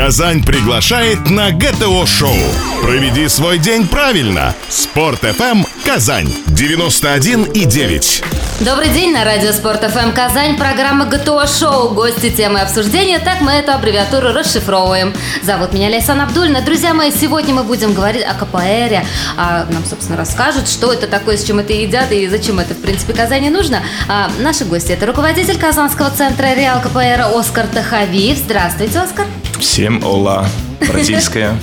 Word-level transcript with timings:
Казань 0.00 0.42
приглашает 0.42 1.28
на 1.28 1.50
ГТО-шоу. 1.50 2.32
Проведи 2.82 3.28
свой 3.28 3.58
день 3.58 3.86
правильно. 3.86 4.54
Спорт 4.70 5.24
FM 5.24 5.68
Казань 5.84 6.32
91 6.46 7.44
и 7.52 7.66
9. 7.66 8.24
Добрый 8.60 8.88
день 8.88 9.12
на 9.12 9.24
радио 9.24 9.52
Спорт 9.52 9.84
ФМ 9.84 10.12
Казань, 10.12 10.56
программа 10.56 11.04
ГТО 11.04 11.46
Шоу. 11.46 11.90
Гости 11.90 12.30
темы 12.30 12.60
обсуждения, 12.60 13.18
так 13.18 13.42
мы 13.42 13.52
эту 13.52 13.72
аббревиатуру 13.72 14.32
расшифровываем. 14.32 15.12
Зовут 15.42 15.74
меня 15.74 15.88
Лейсан 15.88 16.18
Абдульна. 16.22 16.62
Друзья 16.62 16.94
мои, 16.94 17.12
сегодня 17.12 17.52
мы 17.52 17.62
будем 17.62 17.92
говорить 17.92 18.24
о 18.24 18.32
КПР. 18.32 19.04
А 19.36 19.66
нам, 19.70 19.84
собственно, 19.84 20.16
расскажут, 20.16 20.66
что 20.66 20.94
это 20.94 21.08
такое, 21.08 21.36
с 21.36 21.44
чем 21.44 21.58
это 21.58 21.74
едят 21.74 22.10
и 22.10 22.26
зачем 22.26 22.58
это, 22.58 22.72
в 22.72 22.80
принципе, 22.80 23.12
Казани 23.12 23.50
нужно. 23.50 23.82
А 24.08 24.30
наши 24.38 24.64
гости– 24.64 24.92
это 24.92 25.04
руководитель 25.04 25.58
Казанского 25.58 26.10
центра 26.10 26.54
Реал 26.54 26.80
КПР 26.80 27.36
Оскар 27.38 27.66
Тахавиев. 27.66 28.38
Здравствуйте, 28.38 28.98
Оскар. 28.98 29.26
Всем 29.60 30.02
ола, 30.02 30.46
бразильская. 30.88 31.54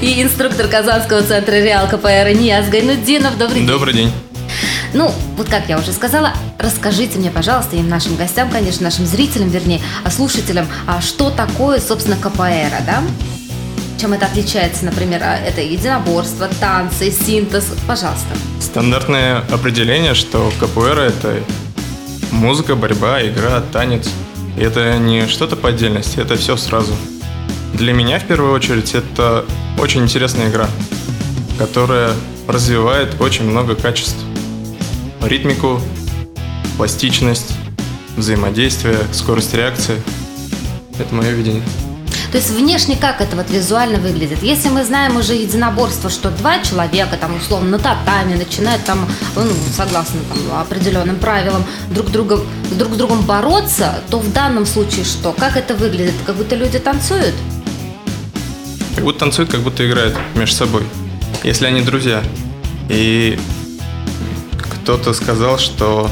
И 0.00 0.22
инструктор 0.22 0.68
Казанского 0.68 1.20
центра 1.22 1.52
Реал 1.52 1.86
КПР 1.86 2.30
Нияз 2.34 2.68
Гайнуддинов. 2.68 3.36
Добрый 3.36 3.58
день. 3.60 3.66
Добрый 3.68 3.94
день. 3.94 4.12
Ну, 4.94 5.12
вот 5.36 5.46
как 5.48 5.68
я 5.68 5.78
уже 5.78 5.92
сказала, 5.92 6.32
расскажите 6.58 7.18
мне, 7.18 7.30
пожалуйста, 7.30 7.76
и 7.76 7.82
нашим 7.82 8.16
гостям, 8.16 8.50
конечно, 8.50 8.84
нашим 8.84 9.04
зрителям, 9.04 9.50
вернее, 9.50 9.82
а 10.02 10.10
слушателям, 10.10 10.66
а 10.86 11.02
что 11.02 11.28
такое, 11.28 11.78
собственно, 11.78 12.16
КПР, 12.16 12.72
да? 12.86 13.02
Чем 14.00 14.14
это 14.14 14.24
отличается, 14.24 14.86
например, 14.86 15.22
а, 15.22 15.36
это 15.36 15.60
единоборство, 15.60 16.48
танцы, 16.58 17.10
синтез? 17.10 17.66
Пожалуйста. 17.86 18.34
Стандартное 18.60 19.44
определение, 19.52 20.14
что 20.14 20.50
КПР– 20.58 20.98
это 21.00 21.42
музыка, 22.30 22.76
борьба, 22.76 23.22
игра, 23.22 23.60
танец. 23.60 24.08
И 24.56 24.62
это 24.62 24.96
не 24.96 25.26
что-то 25.26 25.56
по 25.56 25.68
отдельности, 25.68 26.18
это 26.18 26.36
все 26.36 26.56
сразу. 26.56 26.94
Для 27.76 27.92
меня, 27.92 28.18
в 28.18 28.24
первую 28.24 28.54
очередь, 28.54 28.94
это 28.94 29.44
очень 29.78 30.02
интересная 30.02 30.48
игра, 30.48 30.66
которая 31.58 32.12
развивает 32.48 33.20
очень 33.20 33.44
много 33.44 33.74
качеств 33.74 34.16
ритмику, 35.22 35.82
пластичность, 36.78 37.52
взаимодействие, 38.16 38.96
скорость 39.12 39.52
реакции. 39.52 40.00
Это 40.98 41.14
мое 41.14 41.32
видение. 41.32 41.62
То 42.32 42.38
есть 42.38 42.50
внешне 42.50 42.96
как 42.96 43.20
это 43.20 43.36
вот 43.36 43.50
визуально 43.50 43.98
выглядит? 43.98 44.42
Если 44.42 44.70
мы 44.70 44.82
знаем 44.82 45.18
уже 45.18 45.34
единоборство, 45.34 46.08
что 46.08 46.30
два 46.30 46.60
человека 46.60 47.18
там 47.20 47.36
условно 47.36 47.72
на 47.72 47.78
татами 47.78 48.36
начинают 48.36 48.84
там, 48.86 49.06
ну, 49.34 49.42
согласно 49.76 50.20
там, 50.30 50.60
определенным 50.60 51.16
правилам, 51.16 51.62
друг, 51.90 52.10
друга, 52.10 52.40
друг 52.70 52.94
с 52.94 52.96
другом 52.96 53.20
бороться, 53.20 53.96
то 54.08 54.18
в 54.18 54.32
данном 54.32 54.64
случае 54.64 55.04
что? 55.04 55.32
Как 55.34 55.58
это 55.58 55.74
выглядит? 55.74 56.14
Как 56.24 56.36
будто 56.36 56.56
люди 56.56 56.78
танцуют? 56.78 57.34
Как 58.96 59.04
будто 59.04 59.20
танцуют, 59.20 59.50
как 59.50 59.60
будто 59.60 59.86
играют 59.86 60.16
между 60.34 60.56
собой. 60.56 60.82
Если 61.44 61.66
они 61.66 61.82
друзья. 61.82 62.22
И 62.88 63.38
кто-то 64.58 65.12
сказал, 65.12 65.58
что 65.58 66.10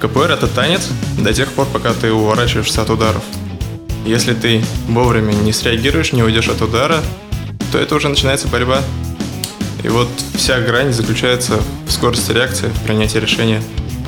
КПР 0.00 0.30
это 0.30 0.46
танец 0.46 0.88
до 1.18 1.32
тех 1.32 1.48
пор, 1.48 1.66
пока 1.66 1.94
ты 1.94 2.12
уворачиваешься 2.12 2.82
от 2.82 2.90
ударов. 2.90 3.22
Если 4.04 4.34
ты 4.34 4.62
вовремя 4.86 5.32
не 5.32 5.52
среагируешь, 5.52 6.12
не 6.12 6.22
уйдешь 6.22 6.48
от 6.48 6.60
удара, 6.60 7.00
то 7.72 7.78
это 7.78 7.94
уже 7.94 8.10
начинается 8.10 8.48
борьба. 8.48 8.82
И 9.82 9.88
вот 9.88 10.08
вся 10.34 10.60
грань 10.60 10.92
заключается 10.92 11.58
в 11.86 11.90
скорости 11.90 12.32
реакции, 12.32 12.68
в 12.68 12.82
принятии 12.82 13.18
решения. 13.18 13.62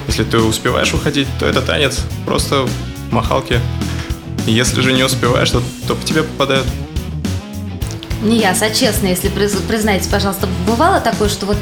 Если 0.07 0.25
ты 0.25 0.39
успеваешь 0.39 0.93
уходить, 0.93 1.29
то 1.39 1.47
это 1.47 1.63
танец, 1.63 2.01
просто 2.27 2.69
махалки. 3.11 3.59
Если 4.47 4.83
же 4.83 4.93
не 4.93 5.03
успеваешь, 5.03 5.51
то, 5.51 5.63
то 5.89 5.95
по 5.95 6.05
тебе 6.05 6.25
попадают. 6.25 6.67
Не 8.23 8.39
я, 8.39 8.51
а 8.53 8.71
честно, 8.71 9.09
если 9.09 9.29
признайте, 9.29 10.09
пожалуйста, 10.09 10.49
бывало 10.65 11.01
такое, 11.01 11.29
что 11.29 11.47
вот 11.47 11.57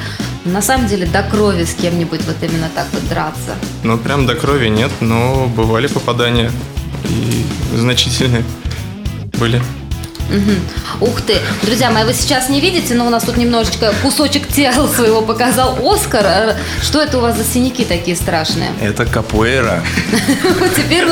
на 0.44 0.60
самом 0.60 0.88
деле 0.88 1.06
до 1.06 1.22
крови 1.22 1.64
с 1.64 1.74
кем-нибудь 1.74 2.20
вот 2.26 2.36
именно 2.42 2.68
так 2.74 2.86
вот 2.92 3.08
драться? 3.08 3.54
Ну, 3.82 3.96
прям 3.96 4.26
до 4.26 4.34
крови 4.34 4.68
нет, 4.68 4.90
но 5.00 5.46
бывали 5.46 5.86
попадания 5.86 6.52
и 7.08 7.44
значительные 7.76 8.44
были. 9.38 9.62
Угу. 10.30 11.10
Ух 11.10 11.20
ты. 11.22 11.38
Друзья 11.62 11.90
мои, 11.90 12.04
вы 12.04 12.14
сейчас 12.14 12.48
не 12.48 12.60
видите, 12.60 12.94
но 12.94 13.06
у 13.06 13.10
нас 13.10 13.24
тут 13.24 13.36
немножечко 13.36 13.92
кусочек 14.02 14.48
тела 14.48 14.86
своего 14.88 15.22
показал 15.22 15.78
Оскар. 15.82 16.24
Э, 16.24 16.56
что 16.82 17.00
это 17.00 17.18
у 17.18 17.20
вас 17.20 17.36
за 17.36 17.44
синяки 17.44 17.84
такие 17.84 18.16
страшные? 18.16 18.70
Это 18.80 19.06
капуэра. 19.06 19.82
Теперь 20.76 21.06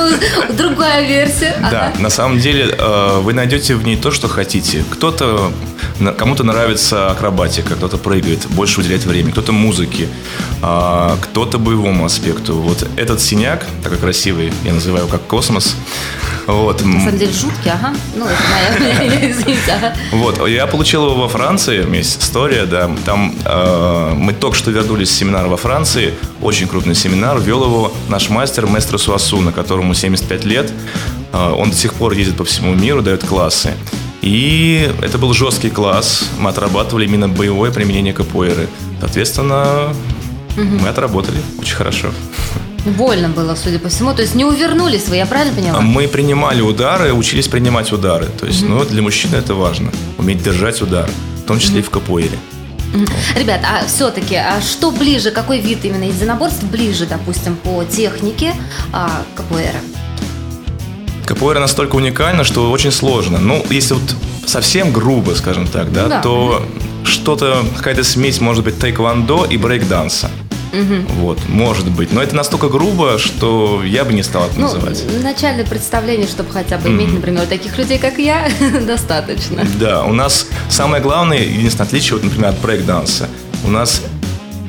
другая 0.50 1.06
версия. 1.06 1.56
Да, 1.70 1.92
на 1.98 2.10
самом 2.10 2.38
деле 2.38 2.74
э, 2.78 3.20
вы 3.20 3.32
найдете 3.32 3.74
в 3.74 3.84
ней 3.84 3.96
то, 3.96 4.10
что 4.10 4.28
хотите. 4.28 4.84
Кто-то 4.90 5.52
Кому-то 6.16 6.44
нравится 6.44 7.10
акробатика, 7.10 7.74
кто-то 7.74 7.98
прыгает, 7.98 8.46
больше 8.50 8.80
уделяет 8.80 9.04
времени, 9.04 9.32
кто-то 9.32 9.50
музыке, 9.50 10.08
а 10.62 11.18
кто-то 11.20 11.58
боевому 11.58 12.04
аспекту. 12.04 12.54
Вот 12.54 12.86
этот 12.96 13.20
синяк, 13.20 13.66
такой 13.82 13.98
красивый, 13.98 14.52
я 14.64 14.74
называю 14.74 15.08
как 15.08 15.22
космос. 15.22 15.74
Вот. 16.48 16.82
На 16.82 17.00
самом 17.00 17.18
деле 17.18 17.30
жуткий, 17.30 17.70
ага. 17.70 17.94
Ну, 18.16 18.24
это 18.24 18.42
моя, 18.50 19.30
извините, 19.30 19.70
ага. 19.70 19.94
Вот, 20.12 20.48
я 20.48 20.66
получил 20.66 21.04
его 21.04 21.14
во 21.14 21.28
Франции, 21.28 21.86
есть 21.94 22.22
история, 22.22 22.64
да. 22.64 22.90
Там 23.04 23.34
э, 23.44 24.14
мы 24.16 24.32
только 24.32 24.56
что 24.56 24.70
вернулись 24.70 25.10
с 25.10 25.12
семинара 25.12 25.46
во 25.46 25.58
Франции, 25.58 26.14
очень 26.40 26.66
крупный 26.66 26.94
семинар, 26.94 27.38
вел 27.38 27.64
его 27.64 27.92
наш 28.08 28.30
мастер, 28.30 28.66
мастер 28.66 28.98
Суасуна, 28.98 29.52
которому 29.52 29.92
75 29.92 30.44
лет. 30.46 30.72
Э, 31.34 31.52
он 31.52 31.68
до 31.68 31.76
сих 31.76 31.92
пор 31.92 32.12
ездит 32.12 32.38
по 32.38 32.44
всему 32.44 32.74
миру, 32.74 33.02
дает 33.02 33.26
классы. 33.26 33.74
И 34.22 34.90
это 35.02 35.18
был 35.18 35.34
жесткий 35.34 35.68
класс. 35.68 36.30
Мы 36.38 36.48
отрабатывали 36.48 37.04
именно 37.04 37.28
боевое 37.28 37.70
применение 37.70 38.14
капоэйры. 38.14 38.68
Соответственно, 39.00 39.94
угу. 40.58 40.78
мы 40.82 40.88
отработали 40.88 41.38
очень 41.58 41.76
хорошо. 41.76 42.08
Больно 42.84 43.28
было, 43.28 43.54
судя 43.54 43.78
по 43.78 43.88
всему. 43.88 44.14
То 44.14 44.22
есть 44.22 44.34
не 44.34 44.44
увернулись 44.44 45.08
вы, 45.08 45.16
я 45.16 45.26
правильно 45.26 45.54
поняла? 45.54 45.80
Мы 45.80 46.08
принимали 46.08 46.60
удары, 46.60 47.12
учились 47.12 47.48
принимать 47.48 47.92
удары. 47.92 48.26
То 48.40 48.46
есть, 48.46 48.62
угу. 48.62 48.72
ну, 48.72 48.84
для 48.84 49.02
мужчины 49.02 49.36
это 49.36 49.54
важно. 49.54 49.90
Уметь 50.16 50.42
держать 50.42 50.80
удар, 50.82 51.08
в 51.44 51.46
том 51.46 51.58
числе 51.58 51.76
угу. 51.76 51.80
и 51.80 51.82
в 51.82 51.90
капоэйре. 51.90 52.38
Ребят, 53.36 53.60
а 53.64 53.86
все-таки, 53.86 54.34
а 54.36 54.60
что 54.62 54.90
ближе, 54.90 55.30
какой 55.30 55.60
вид 55.60 55.84
именно 55.84 56.04
единоборств 56.04 56.62
ближе, 56.64 57.06
допустим, 57.06 57.56
по 57.56 57.84
технике 57.84 58.54
а, 58.92 59.22
капоэра? 59.34 59.80
Капуэра 61.26 61.60
настолько 61.60 61.96
уникальна, 61.96 62.44
что 62.44 62.70
очень 62.70 62.90
сложно. 62.90 63.38
Ну, 63.38 63.64
если 63.68 63.94
вот 63.94 64.02
совсем 64.46 64.92
грубо, 64.92 65.32
скажем 65.32 65.66
так, 65.66 65.92
да, 65.92 66.06
да. 66.06 66.22
то 66.22 66.64
что-то, 67.04 67.62
какая-то 67.76 68.04
смесь 68.04 68.40
может 68.40 68.64
быть 68.64 68.78
тайквондо 68.78 69.44
и 69.44 69.58
брейкданса. 69.58 70.30
Угу. 70.72 71.20
Вот, 71.20 71.48
может 71.48 71.90
быть. 71.90 72.12
Но 72.12 72.22
это 72.22 72.36
настолько 72.36 72.68
грубо, 72.68 73.18
что 73.18 73.82
я 73.84 74.04
бы 74.04 74.12
не 74.12 74.22
стал 74.22 74.46
это 74.46 74.54
ну, 74.56 74.62
называть. 74.62 75.04
Начальное 75.22 75.64
представление, 75.64 76.26
чтобы 76.26 76.52
хотя 76.52 76.78
бы 76.78 76.88
иметь, 76.88 77.12
например, 77.12 77.46
таких 77.46 77.78
людей, 77.78 77.98
как 77.98 78.18
я, 78.18 78.48
достаточно. 78.86 79.66
Да, 79.78 80.04
у 80.04 80.12
нас 80.12 80.46
самое 80.68 81.02
главное, 81.02 81.38
единственное 81.38 81.86
отличие, 81.86 82.14
вот, 82.14 82.24
например, 82.24 82.50
от 82.50 82.60
брейк-данса, 82.60 83.28
у 83.64 83.68
нас 83.68 84.02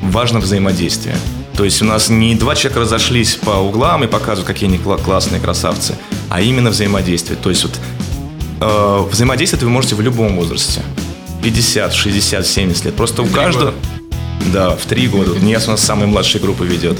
важно 0.02 0.40
взаимодействие. 0.40 1.16
То 1.56 1.64
есть 1.64 1.82
у 1.82 1.84
нас 1.84 2.08
не 2.08 2.34
два 2.36 2.54
человека 2.54 2.80
разошлись 2.80 3.34
по 3.34 3.50
углам 3.50 4.04
и 4.04 4.06
показывают, 4.06 4.46
какие 4.46 4.68
они 4.68 4.78
классные 4.78 5.40
красавцы, 5.40 5.94
а 6.30 6.40
именно 6.40 6.70
взаимодействие. 6.70 7.38
То 7.40 7.50
есть 7.50 7.64
вот 7.64 7.78
э, 8.60 9.08
взаимодействовать 9.10 9.62
вы 9.62 9.68
можете 9.68 9.94
в 9.94 10.00
любом 10.00 10.36
возрасте. 10.36 10.80
50, 11.42 11.92
60, 11.92 12.46
70 12.46 12.84
лет. 12.86 12.94
Просто 12.94 13.22
у 13.22 13.26
каждого... 13.26 13.74
Да, 14.52 14.76
в 14.76 14.84
три 14.86 15.06
года. 15.08 15.38
Нес 15.38 15.68
у 15.68 15.72
нас 15.72 15.82
самая 15.82 16.06
младшая 16.06 16.42
группа 16.42 16.62
ведет. 16.62 16.98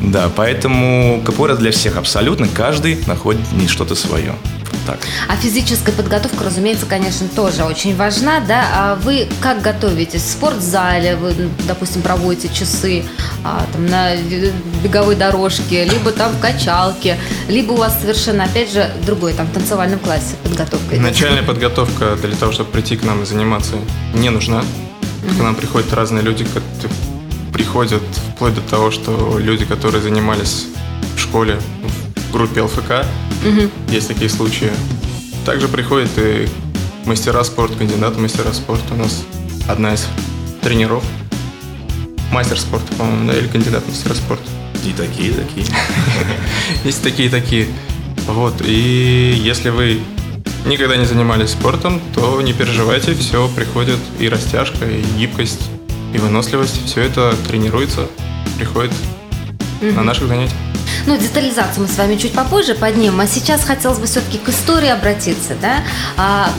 Да, 0.00 0.30
поэтому 0.34 1.22
капуэра 1.24 1.56
для 1.56 1.70
всех 1.70 1.96
абсолютно. 1.96 2.48
Каждый 2.48 2.98
находит 3.06 3.40
не 3.52 3.68
что-то 3.68 3.94
свое 3.94 4.34
так. 4.86 4.98
А 5.28 5.36
физическая 5.36 5.94
подготовка, 5.94 6.44
разумеется, 6.44 6.86
конечно, 6.86 7.28
тоже 7.28 7.64
очень 7.64 7.96
важна, 7.96 8.40
да? 8.40 8.64
А 8.74 8.94
вы 8.96 9.28
как 9.40 9.62
готовитесь? 9.62 10.22
В 10.22 10.30
спортзале 10.30 11.16
вы, 11.16 11.34
допустим, 11.66 12.02
проводите 12.02 12.52
часы 12.52 13.04
а, 13.44 13.66
там, 13.72 13.86
на 13.86 14.16
беговой 14.82 15.16
дорожке, 15.16 15.84
либо 15.84 16.12
там 16.12 16.32
в 16.32 16.40
качалке, 16.40 17.18
либо 17.48 17.72
у 17.72 17.76
вас 17.76 18.00
совершенно, 18.00 18.44
опять 18.44 18.72
же, 18.72 18.90
другой, 19.06 19.32
там, 19.34 19.46
в 19.46 19.52
танцевальном 19.52 19.98
классе 19.98 20.36
подготовка? 20.42 20.96
Начальная 20.96 21.42
подготовка 21.42 22.16
для 22.16 22.36
того, 22.36 22.52
чтобы 22.52 22.70
прийти 22.70 22.96
к 22.96 23.04
нам 23.04 23.22
и 23.22 23.26
заниматься, 23.26 23.76
не 24.14 24.30
нужна. 24.30 24.62
Mm-hmm. 25.22 25.38
К 25.38 25.42
нам 25.42 25.54
приходят 25.54 25.92
разные 25.92 26.22
люди, 26.22 26.44
которые 26.44 26.92
приходят 27.52 28.02
вплоть 28.34 28.54
до 28.54 28.60
того, 28.62 28.90
что 28.90 29.38
люди, 29.38 29.64
которые 29.64 30.02
занимались 30.02 30.66
в 31.16 31.18
школе, 31.20 31.58
в 32.16 32.32
группе 32.32 32.62
ЛФК, 32.62 33.04
Угу. 33.44 33.70
Есть 33.92 34.08
такие 34.08 34.30
случаи. 34.30 34.70
Также 35.44 35.66
приходят 35.66 36.10
и 36.16 36.48
мастера 37.06 37.42
спорта, 37.42 37.76
кандидаты 37.76 38.20
мастера 38.20 38.52
спорта. 38.52 38.94
У 38.94 38.96
нас 38.96 39.24
одна 39.68 39.94
из 39.94 40.06
тренеров. 40.62 41.02
Мастер 42.30 42.58
спорта, 42.58 42.94
по-моему, 42.94 43.30
да, 43.30 43.36
или 43.36 43.48
кандидат 43.48 43.86
мастера 43.88 44.14
спорта. 44.14 44.44
И 44.84 44.92
такие, 44.92 45.32
такие. 45.32 45.66
Есть 46.84 47.02
такие, 47.02 47.28
такие. 47.28 47.66
Вот, 48.28 48.54
и 48.64 49.34
если 49.36 49.70
вы 49.70 50.00
никогда 50.66 50.96
не 50.96 51.04
занимались 51.04 51.50
спортом, 51.50 52.00
то 52.14 52.40
не 52.42 52.52
переживайте, 52.52 53.14
все 53.14 53.48
приходит 53.48 53.98
и 54.18 54.28
растяжка, 54.28 54.86
и 54.86 55.02
гибкость, 55.18 55.62
и 56.14 56.18
выносливость. 56.18 56.86
Все 56.86 57.02
это 57.02 57.34
тренируется, 57.48 58.06
приходит 58.58 58.92
угу. 59.80 59.92
на 59.92 60.02
наших 60.02 60.28
занятиях. 60.28 60.58
Ну, 61.06 61.16
детализацию 61.16 61.82
мы 61.82 61.88
с 61.88 61.98
вами 61.98 62.16
чуть 62.16 62.32
попозже 62.32 62.74
поднимем, 62.74 63.18
а 63.20 63.26
сейчас 63.26 63.64
хотелось 63.64 63.98
бы 63.98 64.06
все-таки 64.06 64.38
к 64.38 64.48
истории 64.48 64.88
обратиться, 64.88 65.56
да? 65.60 65.82
А, 66.16 66.50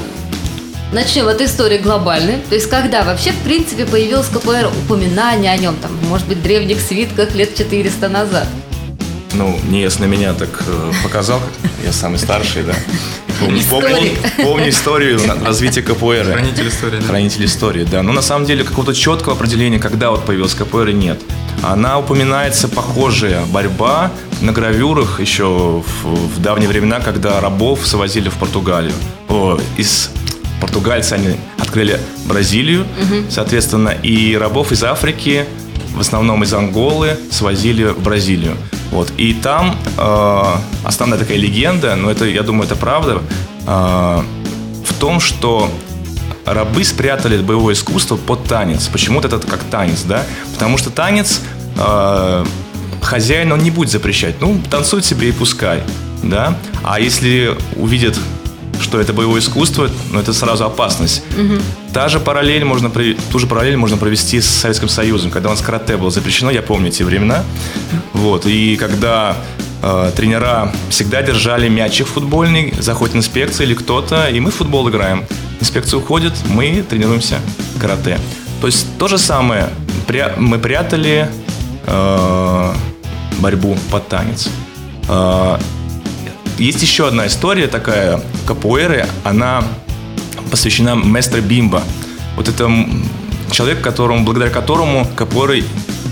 начнем 0.92 1.28
от 1.28 1.42
истории 1.42 1.78
глобальной. 1.78 2.40
То 2.50 2.56
есть, 2.56 2.70
когда 2.70 3.04
вообще, 3.04 3.32
в 3.32 3.38
принципе, 3.44 3.86
появилось 3.86 4.28
КПР, 4.28 4.70
упоминание 4.86 5.52
о 5.52 5.58
нем, 5.58 5.76
там, 5.78 5.92
может 6.10 6.28
быть, 6.28 6.40
в 6.40 6.44
древних 6.44 6.82
свитках 6.82 7.34
лет 7.36 7.56
400 7.56 8.10
назад? 8.10 8.48
Ну, 9.34 9.58
не 9.70 9.82
если 9.82 10.06
меня 10.06 10.34
так 10.34 10.64
э, 10.68 10.92
показал, 11.04 11.40
я 11.84 11.92
самый 11.92 12.20
старший, 12.20 12.64
да. 12.64 12.76
Помню, 13.46 13.62
помню, 13.70 14.12
помню 14.38 14.70
историю 14.70 15.20
развития 15.44 15.82
КПР. 15.82 16.32
Хранитель 16.32 16.68
истории. 16.68 17.00
Да. 17.00 17.08
Хранитель 17.08 17.46
истории, 17.46 17.84
да. 17.84 18.02
Но 18.04 18.14
на 18.14 18.22
самом 18.22 18.46
деле 18.46 18.64
какого-то 18.64 18.94
четкого 18.94 19.36
определения, 19.36 19.80
когда 19.80 20.12
вот 20.12 20.26
появилась 20.26 20.54
КПР, 20.54 20.92
нет. 20.92 21.22
Она 21.62 22.00
упоминается 22.00 22.68
похожая 22.68 23.46
борьба 23.46 24.12
на 24.42 24.52
гравюрах 24.52 25.20
еще 25.20 25.84
в, 26.04 26.06
в 26.06 26.42
давние 26.42 26.68
времена, 26.68 27.00
когда 27.00 27.40
рабов 27.40 27.86
свозили 27.86 28.30
в 28.30 28.36
Португалию. 28.36 28.94
О, 29.30 29.60
из 29.78 30.12
португальцы 30.60 31.14
они 31.14 31.36
открыли 31.58 32.00
Бразилию, 32.26 32.82
угу. 32.82 33.30
соответственно, 33.30 33.90
и 33.90 34.36
рабов 34.36 34.72
из 34.72 34.84
Африки, 34.84 35.46
в 35.94 36.00
основном 36.00 36.44
из 36.44 36.54
Анголы, 36.54 37.18
свозили 37.32 37.86
в 37.86 38.02
Бразилию. 38.02 38.58
Вот. 38.92 39.12
И 39.18 39.34
там 39.34 39.76
э, 39.98 40.44
основная 40.84 41.20
такая 41.20 41.38
легенда, 41.38 41.96
но 41.96 42.12
это, 42.12 42.26
я 42.26 42.44
думаю, 42.44 42.66
это 42.66 42.76
правда, 42.76 43.22
э, 43.66 44.24
в 44.86 44.94
том, 45.00 45.20
что 45.20 45.70
рабы 46.46 46.84
спрятали 46.84 47.42
боевое 47.42 47.74
искусство 47.74 48.18
под 48.18 48.44
танец. 48.46 48.88
Почему-то 48.88 49.28
это 49.28 49.40
как 49.40 49.64
танец, 49.64 50.04
да? 50.04 50.24
Потому 50.54 50.78
что 50.78 50.90
танец 50.90 51.42
э, 51.78 52.46
хозяин, 53.02 53.52
он 53.52 53.60
не 53.60 53.72
будет 53.72 53.90
запрещать. 53.90 54.36
Ну, 54.42 54.60
танцует 54.70 55.06
себе 55.06 55.30
и 55.30 55.32
пускай, 55.32 55.84
да? 56.22 56.58
А 56.84 57.00
если 57.00 57.58
увидит 57.76 58.18
что 58.84 59.00
это 59.00 59.14
боевое 59.14 59.40
искусство, 59.40 59.90
но 60.12 60.20
это 60.20 60.34
сразу 60.34 60.66
опасность. 60.66 61.24
Угу. 61.38 61.60
Та 61.94 62.10
же 62.10 62.20
параллель 62.20 62.64
можно, 62.64 62.90
ту 62.90 63.40
же 63.40 63.48
параллель 63.48 63.78
можно 63.78 63.98
провести 63.98 64.42
с 64.42 64.46
Советским 64.48 64.90
Союзом, 64.90 65.32
когда 65.32 65.50
у 65.50 65.52
нас 65.52 65.62
карате 65.62 65.98
было 65.98 66.12
запрещено, 66.12 66.52
я 66.52 66.62
помню 66.62 66.90
эти 66.90 67.04
времена. 67.04 67.44
Вот, 68.14 68.46
и 68.46 68.76
когда 68.76 69.38
э, 69.82 70.12
тренера 70.16 70.72
всегда 70.90 71.22
держали 71.22 71.70
мячик 71.70 72.08
футбольный, 72.08 72.74
заходит 72.80 73.16
инспекция 73.16 73.66
или 73.66 73.74
кто-то, 73.74 74.28
и 74.28 74.40
мы 74.40 74.52
в 74.52 74.56
футбол 74.56 74.90
играем. 74.90 75.26
Инспекция 75.60 75.98
уходит, 75.98 76.34
мы 76.50 76.84
тренируемся 76.88 77.40
карате. 77.80 78.20
То 78.62 78.68
есть 78.68 78.88
то 78.98 79.08
же 79.08 79.18
самое. 79.18 79.70
Пря- 80.08 80.34
мы 80.38 80.58
прятали 80.58 81.30
э, 81.86 82.74
борьбу 83.40 83.78
под 83.92 84.08
танец. 84.08 84.50
Э, 85.10 85.58
есть 86.58 86.82
еще 86.82 87.08
одна 87.08 87.28
история 87.28 87.68
такая 87.68 88.22
капуэры, 88.46 89.08
она 89.24 89.64
посвящена 90.52 90.96
Местро 90.96 91.42
Бимба. 91.42 91.84
Вот 92.36 92.48
это 92.48 92.70
человек, 93.52 93.82
которому, 93.82 94.24
благодаря 94.24 94.52
которому 94.52 95.08
капуэра 95.16 95.64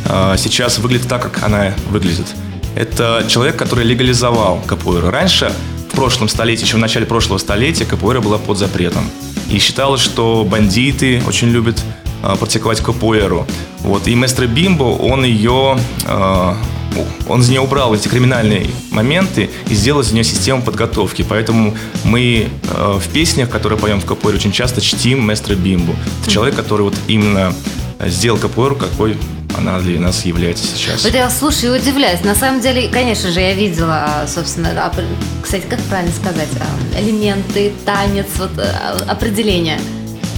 э, 0.06 0.36
сейчас 0.38 0.80
выглядит 0.80 1.08
так, 1.08 1.22
как 1.22 1.44
она 1.44 1.74
выглядит. 1.90 2.28
Это 2.76 3.26
человек, 3.28 3.58
который 3.58 3.84
легализовал 3.84 4.62
капуэру. 4.66 5.10
Раньше, 5.10 5.54
в 5.92 5.96
прошлом 5.96 6.30
столетии, 6.30 6.64
еще 6.64 6.78
в 6.78 6.80
начале 6.80 7.06
прошлого 7.06 7.38
столетия, 7.38 7.86
капуэра 7.86 8.22
была 8.22 8.38
под 8.38 8.58
запретом. 8.58 9.10
И 9.50 9.60
считалось, 9.60 10.02
что 10.02 10.46
бандиты 10.50 11.22
очень 11.28 11.50
любят 11.50 11.82
э, 12.24 12.36
практиковать 12.38 12.80
капуэру. 12.80 13.46
Вот. 13.80 14.08
И 14.08 14.16
Местро 14.16 14.46
Бимбо, 14.46 14.84
он 14.84 15.24
ее 15.26 15.78
э, 16.06 16.54
он 17.28 17.42
из 17.42 17.50
нее 17.50 17.62
убрал 17.62 17.94
эти 17.94 18.08
криминальные 18.08 18.68
моменты 18.92 19.50
и 19.68 19.74
сделал 19.74 20.02
из 20.02 20.12
нее 20.12 20.24
систему 20.24 20.62
подготовки. 20.62 21.26
Поэтому 21.28 21.76
мы 22.04 22.50
э, 22.64 23.00
в 23.00 23.08
песнях, 23.10 23.50
которые 23.50 23.80
поем 23.80 24.00
в 24.00 24.06
Капоэре, 24.06 24.38
очень 24.38 24.52
часто 24.52 24.82
чтим 24.82 25.28
Местро 25.28 25.56
Бимбу. 25.56 25.96
Это 26.22 26.32
человек, 26.32 26.56
который 26.56 26.84
вот 26.84 26.96
именно 27.08 27.54
сделал 28.06 28.38
Капоэру, 28.38 28.76
какой 28.76 29.18
она 29.58 29.80
для 29.80 30.00
нас 30.00 30.26
является 30.26 30.66
сейчас. 30.66 31.04
Вот 31.04 31.14
я 31.14 31.30
слушаю 31.30 31.76
и 31.76 31.80
удивляюсь. 31.80 32.24
На 32.24 32.36
самом 32.36 32.62
деле, 32.62 32.88
конечно 32.88 33.32
же, 33.32 33.42
я 33.42 33.54
видела, 33.54 34.26
собственно, 34.28 34.70
кстати, 35.42 35.66
как 35.70 35.80
правильно 35.82 36.14
сказать, 36.14 36.48
а, 36.60 37.00
элементы, 37.00 37.74
танец, 37.86 38.28
вот 38.38 38.52
а, 38.58 39.12
определение– 39.12 39.80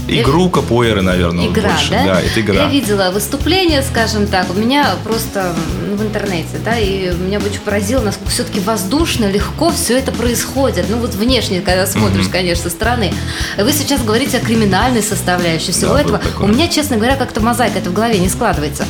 Игру 0.07 0.49
капуэры, 0.49 1.01
наверное, 1.01 1.47
игра, 1.47 1.69
больше. 1.69 1.91
Да? 1.91 2.05
да, 2.05 2.21
это 2.21 2.41
игра. 2.41 2.55
Я 2.55 2.67
видела 2.67 3.11
выступление, 3.11 3.81
скажем 3.81 4.27
так, 4.27 4.49
у 4.49 4.53
меня 4.53 4.95
просто 5.03 5.55
в 5.95 6.01
интернете, 6.01 6.59
да, 6.63 6.77
и 6.77 7.11
меня 7.15 7.39
очень 7.39 7.61
поразило, 7.61 8.01
насколько 8.01 8.29
все-таки 8.29 8.59
воздушно, 8.59 9.31
легко 9.31 9.71
все 9.71 9.97
это 9.97 10.11
происходит. 10.11 10.85
Ну 10.89 10.97
вот 10.97 11.13
внешне, 11.13 11.61
когда 11.61 11.87
смотришь, 11.87 12.25
mm-hmm. 12.25 12.31
конечно, 12.31 12.63
со 12.63 12.69
стороны. 12.69 13.13
Вы 13.57 13.71
сейчас 13.71 14.01
говорите 14.03 14.37
о 14.37 14.39
криминальной 14.41 15.01
составляющей 15.01 15.71
всего 15.71 15.93
да, 15.93 16.01
этого. 16.01 16.21
У 16.39 16.47
меня, 16.47 16.67
честно 16.67 16.97
говоря, 16.97 17.15
как-то 17.15 17.39
мозаика 17.39 17.79
это 17.79 17.89
в 17.89 17.93
голове 17.93 18.19
не 18.19 18.29
складывается. 18.29 18.85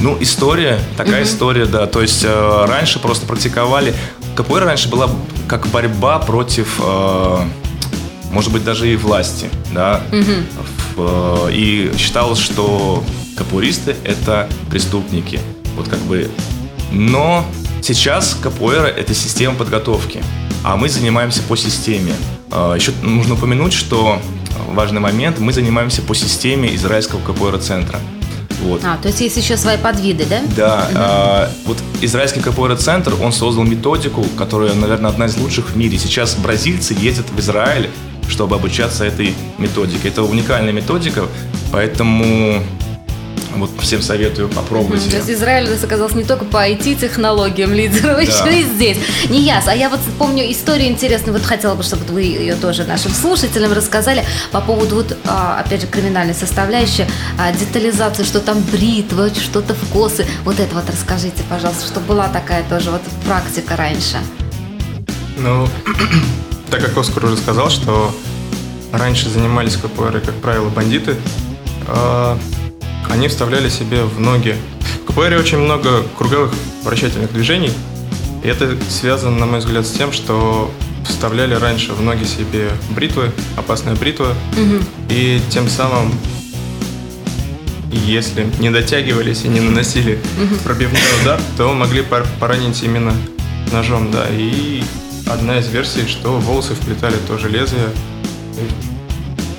Ну, 0.00 0.16
история, 0.20 0.78
такая 0.96 1.22
mm-hmm. 1.22 1.24
история, 1.24 1.66
да. 1.66 1.86
То 1.86 2.00
есть 2.00 2.24
э, 2.24 2.64
раньше 2.66 2.98
просто 3.00 3.26
практиковали. 3.26 3.94
КПР 4.34 4.64
раньше 4.64 4.88
была 4.88 5.10
как 5.46 5.66
борьба 5.66 6.18
против 6.20 6.80
э, 6.82 7.38
может 8.30 8.52
быть, 8.52 8.64
даже 8.64 8.92
и 8.92 8.96
власти, 8.96 9.48
да, 9.72 10.00
угу. 10.10 11.48
и 11.50 11.92
считалось, 11.96 12.38
что 12.38 13.04
капуристы– 13.36 13.96
это 14.04 14.48
преступники, 14.70 15.40
вот 15.76 15.88
как 15.88 15.98
бы, 16.00 16.30
но 16.92 17.44
сейчас 17.82 18.36
капуэра– 18.40 18.86
это 18.86 19.14
система 19.14 19.54
подготовки, 19.54 20.22
а 20.62 20.76
мы 20.76 20.88
занимаемся 20.88 21.42
по 21.42 21.56
системе. 21.56 22.12
А, 22.50 22.74
Еще 22.74 22.92
нужно 23.02 23.34
упомянуть, 23.34 23.72
что 23.72 24.20
важный 24.68 25.00
момент, 25.00 25.38
мы 25.38 25.52
занимаемся 25.52 26.02
по 26.02 26.14
системе 26.14 26.74
израильского 26.74 27.20
капуэра-центра. 27.20 27.98
Вот. 28.62 28.84
А, 28.84 28.98
то 28.98 29.08
есть 29.08 29.20
есть 29.22 29.36
еще 29.38 29.56
свои 29.56 29.78
подвиды, 29.78 30.26
да? 30.26 30.40
Да. 30.54 30.88
Угу. 30.90 30.98
А, 30.98 31.50
вот 31.64 31.78
израильский 32.02 32.40
капуэра-центр, 32.40 33.14
он 33.20 33.32
создал 33.32 33.64
методику, 33.64 34.22
которая, 34.36 34.74
наверное, 34.74 35.10
одна 35.10 35.26
из 35.26 35.36
лучших 35.36 35.70
в 35.70 35.76
мире. 35.76 35.98
Сейчас 35.98 36.34
бразильцы 36.34 36.94
ездят 36.94 37.30
в 37.30 37.40
Израиль 37.40 37.88
чтобы 38.30 38.56
обучаться 38.56 39.04
этой 39.04 39.34
методике. 39.58 40.08
Это 40.08 40.22
уникальная 40.22 40.72
методика, 40.72 41.26
поэтому 41.72 42.62
вот 43.56 43.70
всем 43.80 44.02
советую 44.02 44.48
попробовать. 44.48 45.02
Mm-hmm. 45.02 45.10
То 45.10 45.16
есть 45.16 45.30
Израиль 45.30 45.68
у 45.68 45.70
нас 45.70 45.84
оказался 45.84 46.16
не 46.16 46.24
только 46.24 46.44
по 46.44 46.68
IT-технологиям 46.68 47.72
лидером, 47.72 48.14
да. 48.16 48.20
еще 48.20 48.60
и 48.60 48.64
здесь. 48.64 48.98
Не 49.28 49.42
яс, 49.42 49.68
а 49.68 49.74
я 49.74 49.88
вот 49.88 50.00
помню 50.18 50.50
историю 50.50 50.88
интересную, 50.88 51.36
вот 51.36 51.46
хотела 51.46 51.74
бы, 51.74 51.82
чтобы 51.82 52.04
вы 52.06 52.22
ее 52.22 52.54
тоже 52.54 52.84
нашим 52.84 53.12
слушателям 53.12 53.72
рассказали 53.72 54.24
по 54.52 54.60
поводу 54.60 54.96
вот, 54.96 55.16
а, 55.26 55.60
опять 55.60 55.82
же, 55.82 55.86
криминальной 55.86 56.34
составляющей, 56.34 57.06
а, 57.38 57.52
детализации, 57.52 58.22
что 58.22 58.40
там 58.40 58.60
бритва, 58.72 59.30
что-то 59.34 59.74
в 59.74 59.92
косы. 59.92 60.26
Вот 60.44 60.60
это 60.60 60.74
вот 60.74 60.88
расскажите, 60.88 61.42
пожалуйста, 61.48 61.86
что 61.86 62.00
была 62.00 62.28
такая 62.28 62.64
тоже 62.68 62.90
вот 62.90 63.02
практика 63.26 63.76
раньше. 63.76 64.18
Ну, 65.38 65.68
так 66.70 66.80
как 66.80 66.96
Оскар 66.96 67.24
уже 67.24 67.36
сказал, 67.36 67.68
что 67.70 68.14
раньше 68.92 69.28
занимались 69.28 69.76
КПР, 69.76 70.20
как 70.24 70.34
правило, 70.36 70.68
бандиты, 70.68 71.16
э, 71.86 72.36
они 73.10 73.28
вставляли 73.28 73.68
себе 73.68 74.04
в 74.04 74.20
ноги. 74.20 74.54
В 75.02 75.12
КПР 75.12 75.36
очень 75.38 75.58
много 75.58 76.04
круговых 76.16 76.52
вращательных 76.84 77.32
движений, 77.32 77.72
и 78.44 78.48
это 78.48 78.76
связано, 78.88 79.36
на 79.36 79.46
мой 79.46 79.58
взгляд, 79.58 79.86
с 79.86 79.90
тем, 79.90 80.12
что 80.12 80.70
вставляли 81.04 81.54
раньше 81.54 81.92
в 81.92 82.00
ноги 82.02 82.24
себе 82.24 82.70
бритвы, 82.90 83.32
опасная 83.56 83.96
бритва, 83.96 84.34
угу. 84.52 84.84
и 85.08 85.40
тем 85.50 85.68
самым, 85.68 86.12
если 87.90 88.46
не 88.60 88.70
дотягивались 88.70 89.44
и 89.44 89.48
не 89.48 89.60
наносили 89.60 90.20
угу. 90.42 90.54
пробивной 90.64 91.00
удар, 91.22 91.40
то 91.56 91.72
могли 91.72 92.04
поранить 92.38 92.82
именно 92.82 93.12
ножом, 93.72 94.10
да, 94.10 94.26
и 94.30 94.82
одна 95.32 95.58
из 95.58 95.68
версий, 95.68 96.06
что 96.06 96.38
волосы 96.38 96.74
вплетали 96.74 97.16
тоже 97.28 97.48
лезвие. 97.48 97.88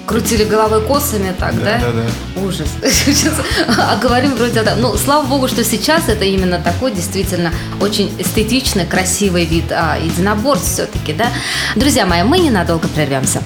Крутили 0.06 0.44
головой 0.44 0.82
косами 0.82 1.34
так, 1.38 1.56
да? 1.63 1.78
Да, 1.78 1.92
да, 1.92 2.04
да. 2.04 2.42
Ужас. 2.42 2.68
Сейчас, 2.84 3.34
а 3.78 3.96
говорим 3.96 4.36
вроде 4.36 4.62
да. 4.62 4.75
Ну, 4.75 4.98
слава 4.98 5.25
богу, 5.25 5.48
что 5.48 5.63
сейчас 5.63 6.10
это 6.10 6.25
именно 6.25 6.60
такой 6.60 6.92
действительно 6.92 7.54
очень 7.80 8.12
эстетичный, 8.20 8.86
красивый 8.86 9.46
вид 9.46 9.72
а, 9.72 9.98
единоборств 9.98 10.74
все-таки, 10.74 11.13
да? 11.13 11.32
Друзья 11.75 12.06
мои, 12.06 12.24
мы 12.24 12.40
ненадолго 12.40 12.90
прервемся. 12.90 13.42